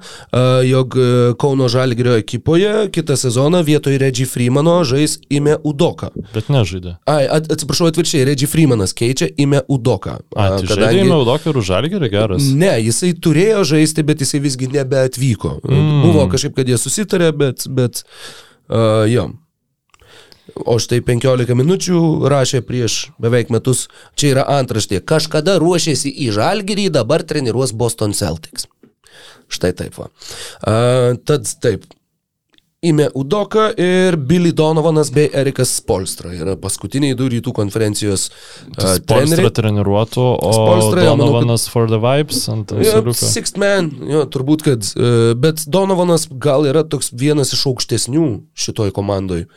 [0.66, 1.08] jog e,
[1.42, 6.12] Kauno Žalgirio ekipoje kitą sezoną vietoj Reggie Freemano žais Ime Udoka.
[6.34, 6.98] Bet nežaidė.
[7.10, 10.20] Ai, at, atsiprašau, atvirkščiai, Reggie Freemanas keičia Ime Udoka.
[10.36, 12.50] A, tai žaidė į Naudokį ir Žalgirį geras.
[12.56, 15.58] Ne, jisai turėjo žaisti, bet jisai visgi nebeatvyko.
[15.66, 16.04] Mm.
[16.06, 19.32] Buvo kažkaip, kad jie susitarė, bet, bet uh, jo.
[20.56, 22.00] O štai 15 minučių
[22.32, 28.70] rašė prieš beveik metus, čia yra antraštė, kažkada ruošėsi į Žalgirį, dabar treniruos Boston Celtics.
[29.52, 30.08] Štai taip va.
[30.64, 31.84] Uh, tad taip.
[32.86, 39.50] Ime Udoka ir Billy Donovanas bei Erikas Spolstra yra paskutiniai du rytų konferencijos uh, treneriai.
[39.58, 43.18] treniruotų, o Spolstra, jo, manau, kad- Donovanas for the vibes ant Jo, suoliuko.
[43.32, 48.94] Sixth man, jo, turbūt, kad, e, bet Donovanas gal yra toks vienas iš aukštesnių šitoj
[48.96, 49.48] komandoj.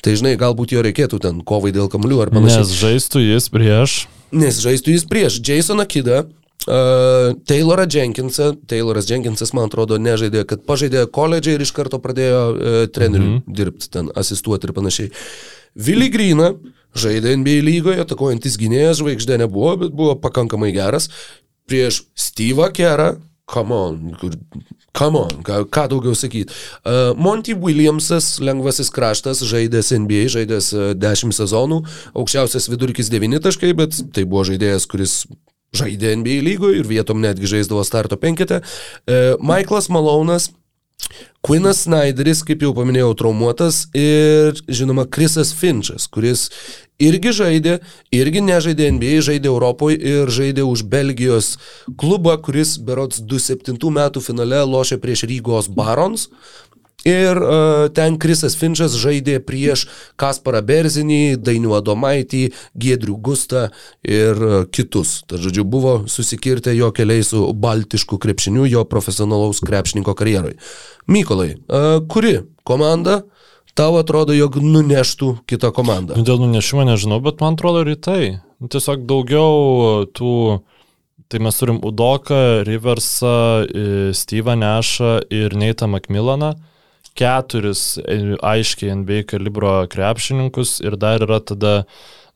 [0.00, 2.62] Tai žinai, galbūt jo reikėtų ten kovai dėl kamlių ar panašiai.
[2.64, 3.96] Nes žaistų jis prieš.
[4.32, 6.22] Nes žaistų jis prieš Jasoną Kidą,
[6.68, 12.42] Uh, Taylorą Jenkinsą, Tayloras Jenkinsas, man atrodo, nežaidė, kad pažaidė koledžiai ir iš karto pradėjo
[12.50, 13.54] uh, treneriu mm -hmm.
[13.56, 15.10] dirbti ten, asistuoti ir panašiai.
[15.74, 16.52] Vili Grina
[16.94, 21.08] žaidė NBA lygoje, atakuojantis gynėjas, žvaigždė nebuvo, bet buvo pakankamai geras.
[21.66, 23.14] Prieš Steve'ą Kerą,
[23.46, 24.16] come on,
[24.92, 26.52] come on, ką, ką daugiau sakyti.
[26.84, 31.84] Uh, Monty Williamsas, lengvasis kraštas, žaidęs NBA, žaidęs uh, 10 sezonų,
[32.14, 35.22] aukščiausias vidurkis 9 taškai, bet tai buvo žaidėjas, kuris
[35.76, 38.62] žaidė NBA lygoje ir vietom netgi žaisdavo starto penketę.
[38.62, 40.50] Uh, Michaelas Malonas,
[41.40, 46.48] Quinas Snyderis, kaip jau paminėjau, traumuotas ir, žinoma, Krisas Finčas, kuris
[47.00, 47.78] irgi žaidė,
[48.12, 51.54] irgi nežaidė NBA, žaidė Europoje ir žaidė už Belgijos
[52.00, 56.28] klubą, kuris berots 27 metų finale lošė prieš Rygos Barons.
[57.04, 59.86] Ir uh, ten Krisas Finčas žaidė prieš
[60.20, 62.42] Kasparą Berzinį, Dainių Adomaitį,
[62.76, 63.70] Giedrių Gustą
[64.04, 65.22] ir uh, kitus.
[65.24, 70.58] Tad žodžiu, buvo susikirtę jo keliai su baltišku krepšiniu jo profesionalaus krepšininko karjeroj.
[71.08, 73.22] Mykolai, uh, kuri komanda
[73.72, 76.18] tau atrodo, jog nuneštų kitą komandą?
[76.20, 78.42] Nu, Dėl nunešimo nežinau, bet man atrodo rytai.
[78.60, 80.60] Nu, Tiesiog daugiau tų,
[81.32, 83.38] tai mes turim Udoką, Riversą,
[84.12, 86.58] Steve'ą Nešą ir Neitą Macmillaną.
[87.20, 91.74] Keturis e, aiškiai NBA kalibro krepšininkus ir dar yra tada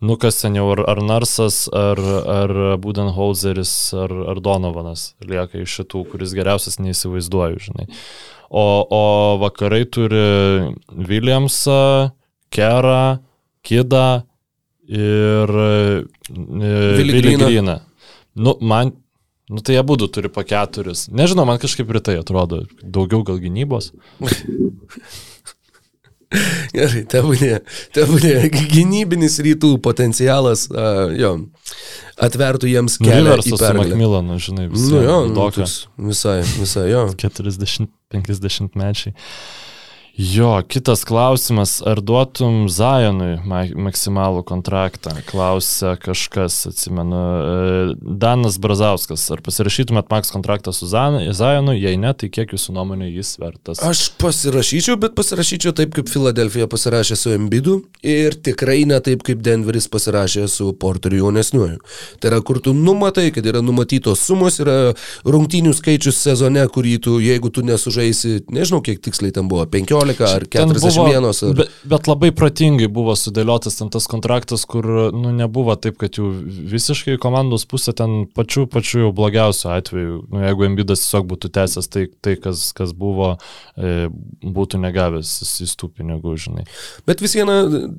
[0.05, 5.79] nu kas ten jau ar, ar Narsas, ar, ar Budenholzeris, ar, ar Donovanas lieka iš
[5.81, 7.89] šitų, kuris geriausias neįsivaizduoju, žinai.
[8.51, 9.05] O, o
[9.41, 12.11] vakarai turi Williamsą,
[12.53, 13.19] Kerą,
[13.65, 14.23] Kidą
[14.85, 15.55] ir
[16.29, 16.99] Greeną.
[17.01, 17.79] Vilgryną.
[18.37, 18.93] Nu, man,
[19.53, 21.07] nu tai jie būtų turi po keturis.
[21.13, 23.93] Nežinau, man kažkaip rytai atrodo daugiau gal gynybos.
[26.75, 27.59] Gerai, tebūnė,
[27.95, 31.35] tebūnė gynybinis rytų potencialas, uh, jo,
[32.27, 33.77] atvertų jiems kelią Riversas su.
[33.79, 34.89] Macmillanu, žinai, visi.
[34.91, 35.47] Nu jo, nu,
[36.11, 37.05] visai, visai, jo.
[37.25, 39.15] 40-50 mečiai.
[40.17, 45.11] Jo, kitas klausimas, ar duotum Zajonui ma maksimalų kontraktą?
[45.27, 47.19] Klausia kažkas, atsimenu.
[47.19, 53.09] E, Danas Brazauskas, ar pasirašytumėt maks kontraktą su Zajonu, jei ne, tai kiek jūsų nuomonė
[53.09, 53.81] jis vertas?
[53.83, 59.43] Aš pasirašyčiau, bet pasirašyčiau taip, kaip Filadelfija pasirašė su Embidu ir tikrai ne taip, kaip
[59.43, 61.83] Denveris pasirašė su Porteriu jaunesniuoju.
[62.23, 64.95] Tai yra, kur tu numatai, kad yra numatytos sumos, yra
[65.27, 70.45] rungtynių skaičius sezone, kurį tu, jeigu tu nesužaisi, nežinau, kiek tiksliai ten buvo, 15 ar
[70.51, 71.29] Ten 41.
[71.31, 71.55] Ar...
[71.59, 76.31] Bet, bet labai protingai buvo sudėliotas ten tas kontraktas, kur nu, nebuvo taip, kad jau
[76.75, 80.21] visiškai komandos pusė ten pačiu, pačiu jau blogiausiu atveju.
[80.33, 83.35] Nu, jeigu Embidas tiesiog būtų tęsęs tai, tai kas, kas buvo,
[83.77, 84.09] e,
[84.45, 85.33] būtų negavęs
[85.65, 86.67] į tų pinigų, žinai.
[87.09, 87.59] Bet vis viena,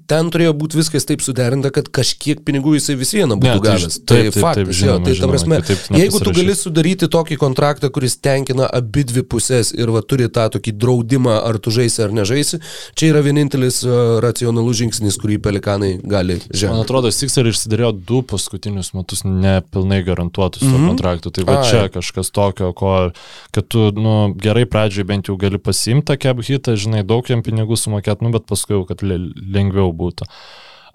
[0.09, 3.67] ten turėjo būti viskas taip suderinta, kad kažkiek pinigų jisai vis viena būtų Ne, tai
[3.69, 3.99] gavęs.
[4.01, 6.55] tai taip, taip, faktas, taip, jo, žinoma, tai ta žinoma, prasme, kitaip jeigu tu gali
[6.57, 11.59] sudaryti tokį kontraktą, kuris tenkina abi dvi pusės ir va, turi tą tokį draudimą, ar
[11.61, 12.59] tu žaisi ar nežaisi,
[12.95, 16.83] čia yra vienintelis uh, racionalus žingsnis, kurį pelikanai gali Man žengti.
[16.83, 20.75] atrodo, Sixer išsiderėjo du paskutinius metus nepilnai garantuotus mm.
[20.75, 20.87] -hmm.
[20.89, 21.31] kontraktų.
[21.31, 21.69] Tai va Ai.
[21.69, 23.11] čia kažkas tokio, ko,
[23.51, 27.41] kad tu nu, gerai pradžiai bent jau gali pasimti tą cap hitą, žinai, daug jam
[27.41, 30.27] pinigų sumokėti, nu, bet paskui jau, kad le- lengviau būtų.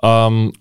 [0.03, 0.53] Um,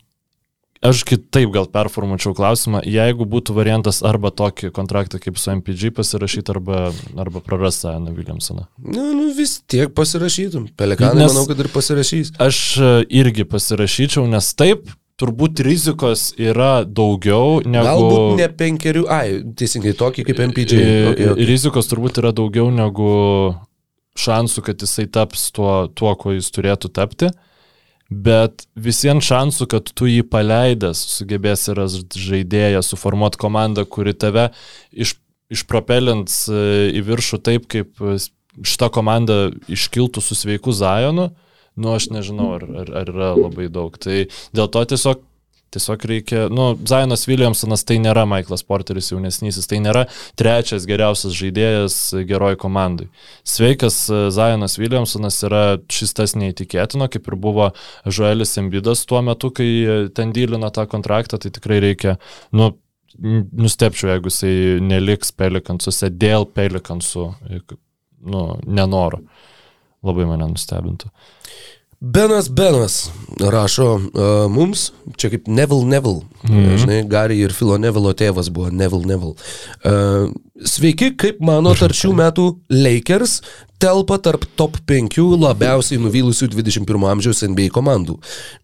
[0.79, 6.53] Aš kitaip gal performuočiau klausimą, jeigu būtų variantas arba tokį kontraktą kaip su MPG pasirašyti,
[6.53, 8.63] arba, arba prarasti Aną Williamsoną.
[8.79, 10.69] Nu, nu, vis tiek pasirašytum.
[10.79, 12.31] Pelikanai, Nes- manau, kad ir pasirašys.
[12.39, 14.87] Aš e, irgi pasirašyčiau, nes taip,
[15.19, 17.83] turbūt rizikos yra daugiau negu...
[17.89, 19.25] Galbūt ne penkerių, ai,
[19.59, 20.79] teisingai tokį kaip MPG.
[20.79, 21.49] E, Okay, okay.
[21.51, 23.11] Rizikos turbūt yra daugiau negu
[24.19, 27.33] šansų, kad jisai taps tuo, tuo kuo jis turėtų tapti.
[28.09, 34.47] Bet visiems šansų, kad tu jį paleidęs sugebėsi rasti žaidėją, suformuoti komandą, kuri tave
[34.89, 35.13] iš,
[35.53, 36.63] išpropelins e,
[36.97, 38.17] į viršų taip, kaip e,
[38.65, 41.29] šita komanda iškiltų su sveiku Zajonu,
[41.79, 43.93] nu aš nežinau, ar, ar, ar yra labai daug.
[44.01, 44.25] Tai
[44.57, 45.21] dėl to tiesiog
[45.69, 50.07] Tiesiog reikia, nu, Zainas Williamsonas tai nėra Michaelas Porteris jaunesnysis, tai nėra
[50.39, 51.97] trečias geriausias žaidėjas
[52.29, 53.05] geroj komandai.
[53.45, 55.63] Sveikas e, Zainas Williamsonas yra
[55.93, 57.69] šis tas neįtikėtino, kaip ir buvo
[58.09, 62.17] Joelis Embidas tuo metu, kai e, ten dylino tą kontraktą, tai tikrai reikia,
[62.57, 62.71] nu,
[63.19, 64.55] nustepčiau, jeigu jisai
[64.85, 67.61] neliks pelikansuose dėl pelikansų, e,
[68.25, 69.21] nu, nenoro.
[70.05, 71.09] Labai mane nustebintų.
[71.99, 74.01] Benas Benas rašo uh,
[74.51, 76.55] mums, čia kaip Neville Neville, mm.
[76.55, 76.77] -hmm.
[76.77, 79.35] žinai, Gary ir Filo Neville tėvas buvo Neville Neville.
[79.83, 80.31] Uh,
[80.67, 83.39] Sveiki, kaip manot, ar šių metų Lakers
[83.79, 88.17] telpa tarp top 5 labiausiai nuvylusių 21 amžiaus NBA komandų.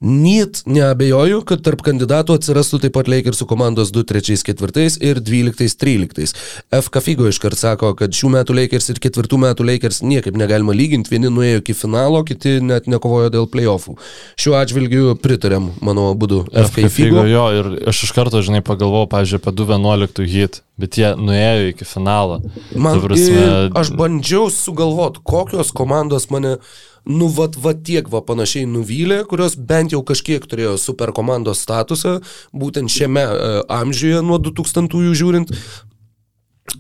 [0.04, 5.78] Nyt neabejoju, kad tarp kandidatų atsirastų taip pat Lakersų komandos 2, 3, 4 ir 12,
[5.80, 6.36] 13.
[6.76, 6.92] F.
[6.92, 11.32] Kafigo iškart sako, kad šių metų Lakers ir ketvirtų metų Lakers niekaip negalima lyginti, vieni
[11.32, 13.96] nuėjo iki finalo, kiti net nekovojo dėl playoffų.
[14.36, 16.76] Šiuo atžvilgiu pritarėm, mano būdu, F.
[16.76, 17.24] Kafigo.
[17.32, 21.85] Jo, ir aš iš karto, žinai, pagalvojau, pažiūrėjau, apie 2.11 hit, bet jie nuėjo iki
[21.88, 22.42] finalo.
[22.76, 23.46] Man, prasme,
[23.78, 26.58] aš bandžiau sugalvoti, kokios komandos mane,
[27.06, 32.20] nu, vat, vat tiek, va, panašiai nuvylė, kurios bent jau kažkiek turėjo super komandos statusą,
[32.54, 35.54] būtent šiame e, amžiuje nuo 2000-ųjų žiūrint.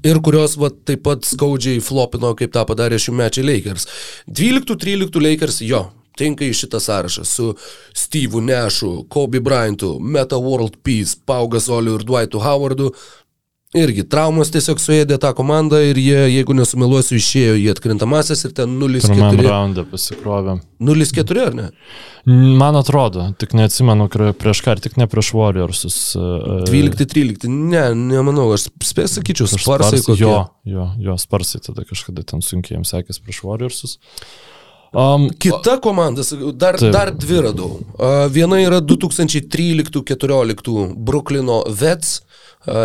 [0.05, 3.85] Ir kurios va, taip pat skaudžiai flopino, kaip tą padarė šių mečiai Lakers.
[4.27, 5.85] 12-13 Lakers, jo,
[6.19, 7.51] tinka į šitą sąrašą su
[7.95, 12.91] Steve'u Nešu, Kobe Bryantu, Meta World Peace, Pau Gasoliu ir Dwightu Howardu.
[13.75, 18.71] Irgi traumos tiesiog suėdė tą komandą ir jie, jeigu nesumeluosiu, išėjo į atkrintamasis ir ten
[18.79, 19.43] Pirmam 0-4.
[19.49, 20.61] raundą pasikrovėm.
[20.79, 21.65] 0-4 ar ne?
[22.25, 24.07] Man atrodo, tik neatsimenu,
[24.39, 26.15] prieš ką, tik ne prieš Warriorsus.
[26.15, 26.19] e,
[26.71, 30.23] 12-13, ne, nemanau, aš spės sakyčiau, sparsai kokie.
[30.23, 33.91] Jo, jo, jo, sparsai tada kažkada ten sunkiai jiems sekės prieš Warriorsus.
[34.95, 36.21] Um, Kita komanda,
[36.55, 36.93] dar, Taip.
[36.95, 37.83] dar dvi radau.
[38.31, 42.23] Viena yra 2013-2014 Bruklino Vets, a,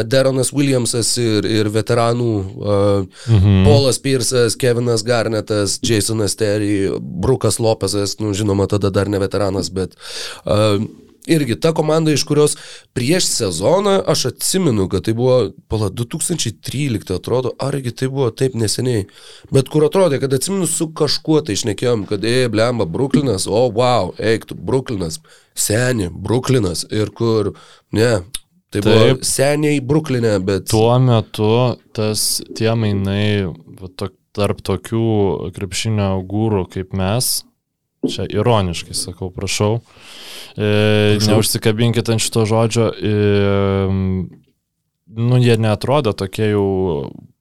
[0.05, 2.79] Deronas Williamsas ir, ir veteranų a,
[3.31, 3.61] mhm.
[3.67, 9.97] Paulas Piersas, Kevinas Garnetas, Jasonas Terry, Brukas Lopesas, nu žinoma, tada dar ne veteranas, bet
[10.45, 10.77] a,
[11.27, 12.57] irgi ta komanda, iš kurios
[12.97, 19.07] prieš sezoną aš atsimenu, kad tai buvo, pala, 2013 atrodo, argi tai buvo taip neseniai,
[19.53, 24.15] bet kur atrodė, kad atsimenu su kažkuo tai išnekėjom, kad, ei, blemba, Bruklinas, o, wow,
[24.19, 25.21] eiktų, Bruklinas,
[25.55, 27.55] seni, Bruklinas ir kur,
[27.93, 28.21] ne,
[28.71, 29.27] tai buvo Taip.
[29.27, 30.69] seniai Bruklinė, bet...
[30.71, 31.53] tuo metu
[31.97, 37.41] tas tie mainai va, to, tarp tokių krepšinio gūrų kaip mes,
[38.07, 39.81] čia ironiškai sakau, prašau,
[40.55, 43.89] e, neužsikabinkit ant šito žodžio, e,
[45.11, 46.69] nu jie netrodo tokie jau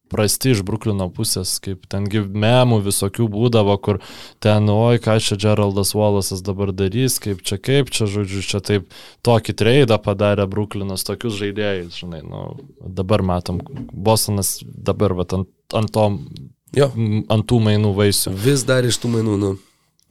[0.10, 4.01] prasti iš Bruklino pusės, kaip tengi memų visokių būdavo, kur
[4.43, 8.89] ten, oi, ką čia Geraldas Wallace'as dabar darys, kaip čia, kaip čia, žodžiu, čia taip
[9.26, 12.45] tokį treidą padarė Bruklinas, tokius žaidėjus, žinai, nu,
[12.82, 13.62] dabar matom,
[13.93, 16.10] Bostonas dabar, va, ant, ant, to,
[16.76, 16.91] Jo,
[17.34, 18.36] ant tų mainų vaisių.
[18.38, 19.55] vis dar iš tų mainų, nu.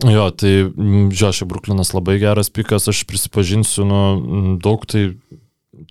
[0.06, 5.18] Jo, tai, mm, jo, šiaip Bruklinas labai geras pikas, aš prisipažinsiu, nu, mm, daug tai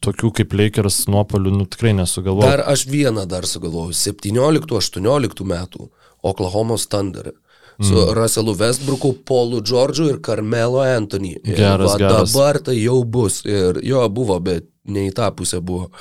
[0.04, 2.48] tokių kaip Lakers nuopolių, nu, tikrai nesugalvoju.
[2.48, 3.96] Dar aš vieną dar sugalvojau.
[3.96, 5.90] 17-18 metų
[6.28, 7.34] Oklahomos Thunder.
[7.78, 8.14] Su mm.
[8.18, 11.36] Russellu Westbrooku, Paulu Georgiu ir Carmelo Anthony.
[11.46, 12.34] Geras, va, geras.
[12.34, 13.44] Dabar tai jau bus.
[13.46, 15.92] Ir jo buvo, bet ne į tą pusę buvo.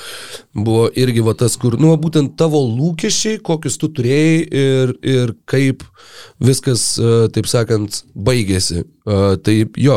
[0.55, 5.85] Buvo irgi va tas, kur, nu, būtent tavo lūkesčiai, kokius tu turėjai ir, ir kaip
[6.43, 8.87] viskas, e, taip sakant, baigėsi.
[8.87, 9.97] E, Tai jo,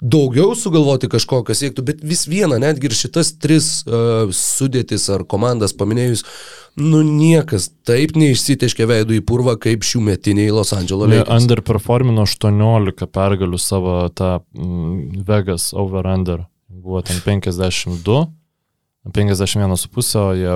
[0.00, 5.24] daugiau sugalvoti kažko, kas siektų, bet vis viena, netgi ir šitas tris uh, sudėtis ar
[5.28, 6.24] komandas paminėjus,
[6.80, 11.32] nu niekas taip neišsiteškė veidų į purvą kaip šių metiniai Los Jie Lakers.
[11.36, 16.46] underperformino 18 pergalių savo tą mm, Vegas over-under.
[16.72, 18.22] Buvo ten 52,
[19.02, 20.52] 51,5, o jie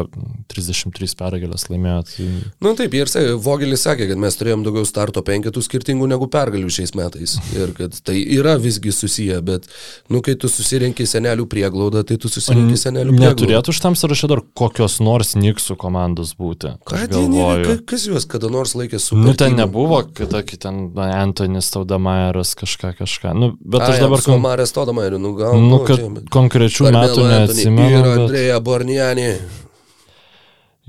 [0.53, 2.03] 33 pergalės laimėjo.
[2.07, 2.26] Tai...
[2.62, 3.11] Nu taip, ir
[3.42, 7.34] Vogelis sakė, kad mes turėjom daugiau starto penketų skirtingų negu pergalių šiais metais.
[7.57, 9.66] Ir kad tai yra visgi susiję, bet,
[10.14, 13.34] nu, kai tu susirenki senelių prieglaudą, tai tu susirenki senelių prieglaudą.
[13.34, 16.76] Neturėtų šitam sąraše dar kokios nors Niksų komandos būti.
[16.86, 17.66] Galvoju.
[17.66, 19.18] ka- kas juos kada nors laikė su...
[19.18, 23.34] Nu, ten nebuvo, kad aki ten na, Antonis Taudamajeras kažką kažką.
[23.34, 24.22] Nu, bet aš dabar...
[24.22, 25.59] kon- Marės Todama ir, nu, gal...
[25.59, 28.14] Nu, nu, kad čia, bet- konkrečių metų neatsimenu.
[28.37, 29.30] Andrėja Borniani.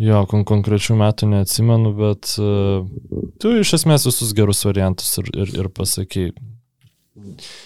[0.04, 2.84] Jo, kon konkrečių metų neatsimenu, bet uh,
[3.40, 6.26] tu iš esmės visus gerus variantus ir, ir, ir pasakai.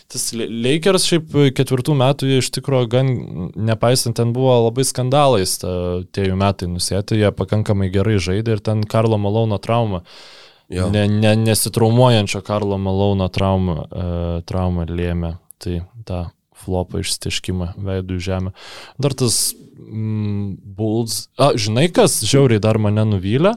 [0.06, 3.10] Tas Lakers šiaip ketvirtų metų jie iš tikrųjų gan,
[3.58, 5.74] nepaisant, ten buvo labai skandalais ta,
[6.14, 10.04] tie jų metai nusėti, jie pakankamai gerai žaidė ir ten Karlo Malauno trauma,
[10.70, 10.92] Jo.
[10.94, 16.28] ne, ne, nesitraumuojančio Karlo Malauno trauma, uh, trauma lėmė tai tą
[16.62, 18.54] flopą išstiškimą veidų žemę.
[19.02, 19.42] Dar tas
[19.92, 23.54] mm, Bulls, a, žinai kas, žiauriai dar mane nuvylė,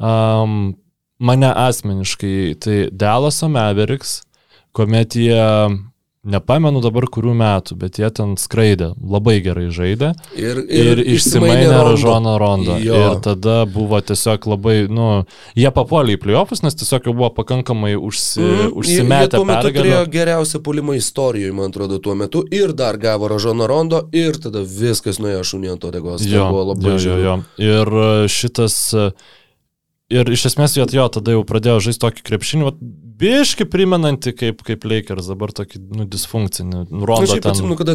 [0.00, 0.74] um,
[1.20, 4.22] mane asmeniškai, tai Dallaso Mavericks,
[4.74, 5.36] kuomet jie
[6.24, 10.12] nepamenu dabar kurių metų, bet jie ten skraidė, labai gerai žaidė.
[10.38, 12.78] Ir, Ir, ir išsimainė Ražoną Rondą.
[12.82, 13.00] Jo.
[13.00, 15.08] Ir tada buvo tiesiog labai, nu,
[15.58, 20.02] jie papuolė į playoffus, nes tiesiog jau buvo pakankamai užsi, mm, užsimetę Jie metu turėjo
[20.16, 22.44] geriausią pulimą istorijoje, man atrodo, tuo metu.
[22.54, 26.24] Ir dar gavo Ražono Rondo ir tada viskas nuėjo šunį ant odegos.
[26.24, 27.38] Tai Jo, buvo labai jo, jo, jo.
[27.62, 28.78] Ir e, šitas...
[28.94, 29.10] e,
[30.14, 32.78] Ir iš esmės jo, jo tada jau pradėjo žaisti tokį krepšinį, vat,
[33.18, 36.80] biški primenantį kaip, kaip Lakers, dabar tokį, nu, disfunkcinį.
[36.90, 37.90] Nu, Aš Rondo šiaip ten atsimenu, kad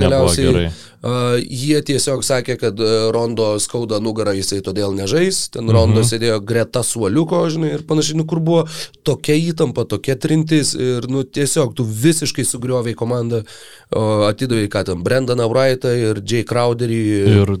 [0.00, 5.44] nebuvo galiausiai uh, jie tiesiog sakė, kad uh, Rondo skauda nugarą, jisai todėl nežais.
[5.52, 6.08] Ten Rondo Mhm.
[6.10, 8.64] sėdėjo greta suoliuko, žinai, ir panašiai, nu, kur buvo
[9.04, 15.04] tokia įtampa, tokia trintis ir, nu, tiesiog tu visiškai sugrioviai komandą, uh, atidavai, ką ten,
[15.04, 17.04] Brendaną Wrightą ir Jay Crowderį.
[17.42, 17.56] Ir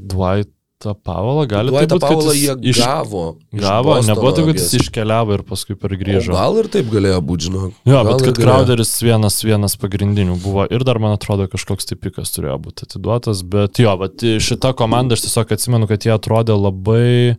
[0.82, 3.36] Dwightą Pavalą gali Duetą būt, kad Paulą jis jie iš- gavo.
[3.52, 6.32] Gavo, nebuvo taip, kad jis iškeliavo ir paskui per O.
[6.34, 7.72] Gal ir taip galėjo būti, žinok.
[7.86, 8.40] Jo, Gal bet kad.
[8.42, 13.42] Crowderis vienas, vienas pagrindinių buvo ir dar, man atrodo, kažkoks tai pikas turėjo būti atiduotas,
[13.42, 17.36] bet jo, bet šita komanda, aš tiesiog atsimenu, kad jie atrodė labai,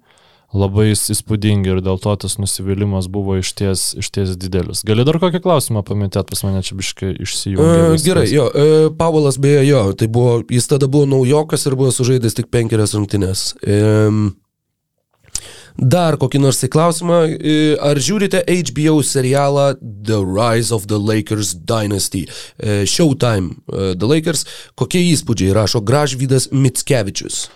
[0.54, 4.84] labai įs- įspūdingi ir dėl to tas nusivylimas buvo išties, išties didelis.
[4.86, 7.96] Gali dar kokį klausimą paminėti, pas mane čia biškai išsijungė.
[7.96, 11.90] E, Gerai, jo, e, Paulas beje, jo, tai buvo, jis tada buvo naujokas ir buvo
[11.96, 13.56] sužaidęs tik penkerias rungtynes.
[13.66, 14.32] E,
[15.78, 21.56] dar kokį nors į klausimą, e, ar žiūrite HBO serialą The Rise of the Lakers
[21.56, 22.28] Dynasty?
[22.62, 24.46] E, Showtime e, The Lakers,
[24.78, 27.48] kokie įspūdžiai rašo Gražvydas Mitskevičius?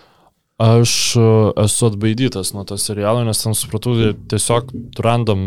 [0.58, 1.26] Aš e,
[1.62, 3.94] esu atbaidytas nuo to serialo, nes ten supratau,
[4.30, 4.72] tiesiog
[5.04, 5.44] randam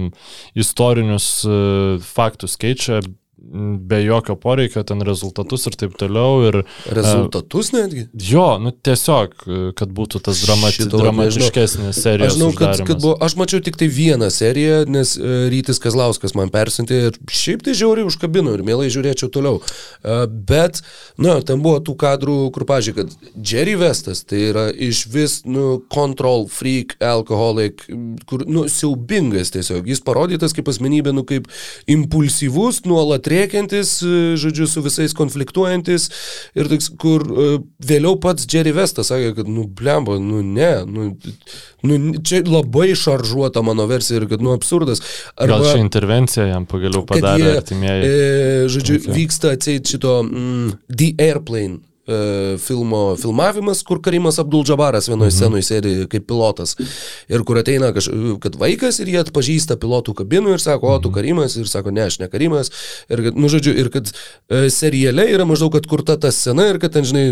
[0.55, 1.57] istorinius e,
[2.05, 3.01] faktus keičia
[3.87, 6.43] be jokio poreikio, ten rezultatus ir taip toliau.
[6.45, 6.57] Ir,
[6.93, 8.05] Rezultatus netgi?
[8.13, 12.35] jo, nu tiesiog, e, kad būtų tas dramati, dramatiškesnis serijos.
[12.35, 16.35] Aš žinau, kad, kad buvo, aš mačiau tik tai vieną seriją, nes uh, Rytis Kazlauskas
[16.37, 19.61] man persintė ir šiaip tai žiauriai užkabino ir mielai žiūrėčiau toliau.
[20.29, 20.83] Bet,
[21.21, 25.79] na, ten buvo tų kadrų, kur, pažiūrėjau, kad Jerry Vestas tai yra iš vis, nu,
[25.93, 27.83] control freak, alkoholik,
[28.29, 29.89] kur, nu, siaubingas tiesiog.
[29.89, 31.49] Jis parodytas kaip asmenybė, nu, kaip
[31.91, 36.07] impulsyvus, nuolat rėkiantis, e, žodžiu, su visais konfliktuojantis
[36.57, 41.09] ir toks, kur uh, vėliau pats Jerry Vestas sakė, kad, nu, blemba, nu, ne, nu,
[41.87, 45.03] nu, čia labai šaržuota mano versija ir kad, nu, absurdas.
[45.35, 48.09] Gal čia intervencija jam pagaliau padarė jie, artimieji.
[48.11, 49.13] E, žodžiu, Okay.
[49.15, 51.90] vyksta atseit šito mm, The Airplane e,
[52.61, 55.37] filmo filmavimas, kur Karimas Abdul-Jabaras vienoje mhm.
[55.37, 56.75] scenoje sėdi kaip pilotas.
[57.31, 58.09] Ir kur ateina kaž,
[58.43, 62.07] kad vaikas ir jie atpažįsta pilotų kabinų ir sako, o tu Karimas, ir sako, ne,
[62.09, 62.71] aš ne Karimas.
[63.11, 66.95] Ir, kad, nu, žodžiu, ir kad e, seriale yra maždaug atkurta ta scena ir kad
[66.95, 67.27] ten, žinai,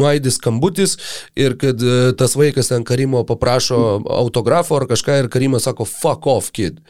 [0.00, 0.96] nuaidis skambutis
[1.38, 6.26] ir kad e, tas vaikas ten Karimo paprašo autografo ar kažką ir Karimas sako, fuck
[6.30, 6.80] off, kid.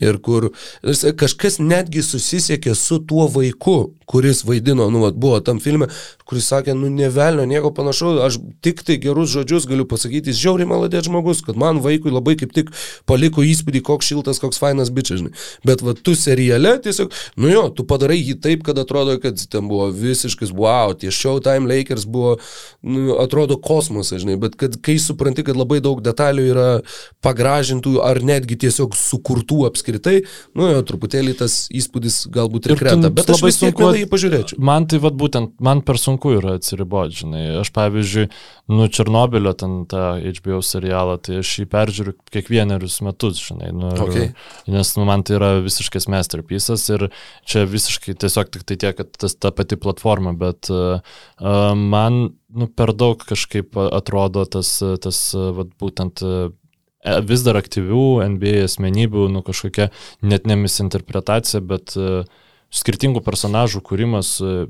[0.00, 0.50] Ir kur
[0.82, 5.86] jis- kažkas netgi susisiekė su tuo vaiku, kuris vaidino, nu, vat, buvo tam filme,
[6.26, 10.66] kuris sakė, nu, nevelnio, nieko panašaus, aš tik tai gerus žodžius galiu pasakyti, jis žiauriai
[10.70, 12.72] maladėt žmogus, kad man vaikui labai kaip tik
[13.06, 15.34] paliko įspūdį, koks šiltas, koks fainas bičias, žinai.
[15.66, 19.70] Bet va, tu seriale tiesiog, nu jo, tu padarai jį taip, kad atrodo, kad ten
[19.70, 22.38] buvo visiškas, wow, tie Showtime Lakers buvo,
[22.82, 26.68] nu, atrodo kosmosas, žinai, bet kad kai supranti, kad labai daug detalių yra
[27.22, 29.89] pagražintų ar netgi tiesiog sukurtų apskritai,
[30.54, 34.58] nu jo, truputėlį tas įspūdis galbūt ir Ir krenta, bet aš labai sunku jį pažiūrėčiau.
[34.70, 37.42] Man tai vad būtent, man per sunku yra atsiriboti, žinai.
[37.60, 38.28] Aš pavyzdžiui,
[38.70, 43.72] nu, Černobilio ten tą HBO serialą, tai aš jį peržiūriu kiekvienerius metus, žinai.
[43.72, 44.32] Nu, ir- Okay.
[44.66, 47.10] Nes nu, man tai yra visiškas masterpiece'as ir
[47.46, 51.00] čia visiškai tiesiog tik tai tiek, kad tas ta pati platforma, bet uh,
[51.74, 56.50] man nu, per daug kažkaip atrodo tas, tas uh, vat, būtent e,
[57.00, 58.04] vis dar aktyvių
[58.36, 59.88] NBA asmenybių, nu kažkokia
[60.26, 62.28] net ne misinterpretacija, bet uh,
[62.70, 64.66] skirtingų personažų kūrimas uh,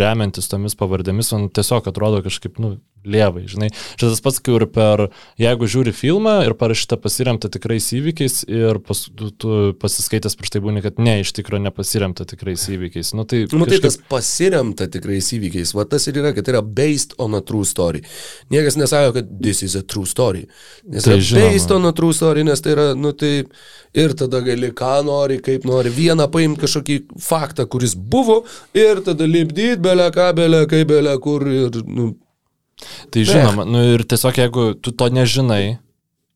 [0.00, 3.70] remiantis tomis pavardėmis, man tiesiog atrodo kažkaip, nu, lievai, žinai.
[3.96, 5.06] Čia tas pats, kai ir per,
[5.40, 10.60] jeigu žiūri filmą ir parašyta pasiremta tikrais įvykiais ir pas, tu, tu pasiskaitęs prieš tai
[10.64, 13.14] būni, kad ne, iš tikrųjų nepasiremta tikrais įvykiais.
[13.16, 16.54] Nu, tai Nu, tai kažkaip- tas pasiremta tikrais įvykiais, va tas ir yra, kad tai
[16.54, 18.02] yra based on a true story.
[18.52, 20.46] Niekas nesako, kad this is a true story.
[20.84, 21.50] Nes Tai žinoma.
[21.50, 23.44] based on a true story, nes tai yra, nu tai
[23.94, 28.44] ir tada gali ką nori, kaip nori, vieną paimti kažkokį faktą, kuris buvo
[28.74, 32.14] ir tada lipdyti belę kaip, belę kur ir, nu,
[33.10, 35.78] Tai žinoma, nu ir tiesiog jeigu tu to nežinai,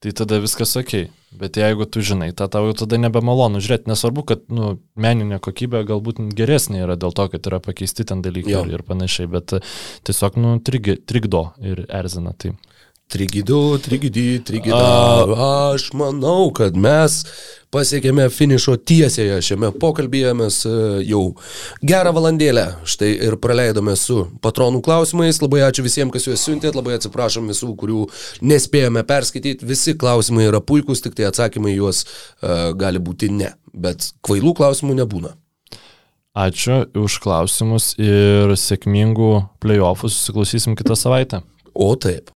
[0.04, 1.06] tai tada viskas ok.
[1.34, 3.88] Bet jeigu tu žinai, tą tau jau tada nebemalonu žiūrėti.
[3.90, 8.54] Nesvarbu, kad nu, meninė kokybė galbūt geresnė yra dėl to, kad yra pakeisti ten dalykai
[8.54, 9.56] ir, ir panašiai, bet
[10.06, 12.36] tiesiog nu, trigi, trikdo ir erzina.
[12.38, 12.52] Tai.
[13.14, 14.78] Trigidu, trigidi, trigida.
[15.72, 17.20] Aš manau, kad mes
[17.70, 20.32] pasiekėme finišo tiesėje šiame pokalbėje.
[20.34, 20.72] Mes e,
[21.06, 21.20] jau
[21.86, 25.38] gerą valandėlę štai ir praleidome su patronų klausimais.
[25.44, 28.08] Labai ačiū visiems, kas juos siuntėt, labai atsiprašom visų, kurių
[28.50, 29.70] nespėjome perskaityti.
[29.70, 33.52] Visi klausimai yra puikūs, tik tai atsakymai juos uh, gali būti ne.
[33.70, 35.36] Bet kvailų klausimų nebūna.
[36.34, 39.30] Ačiū už klausimus ir sėkmingų
[39.62, 41.44] playoffų susiklausysim kitą savaitę.
[41.78, 42.34] O taip.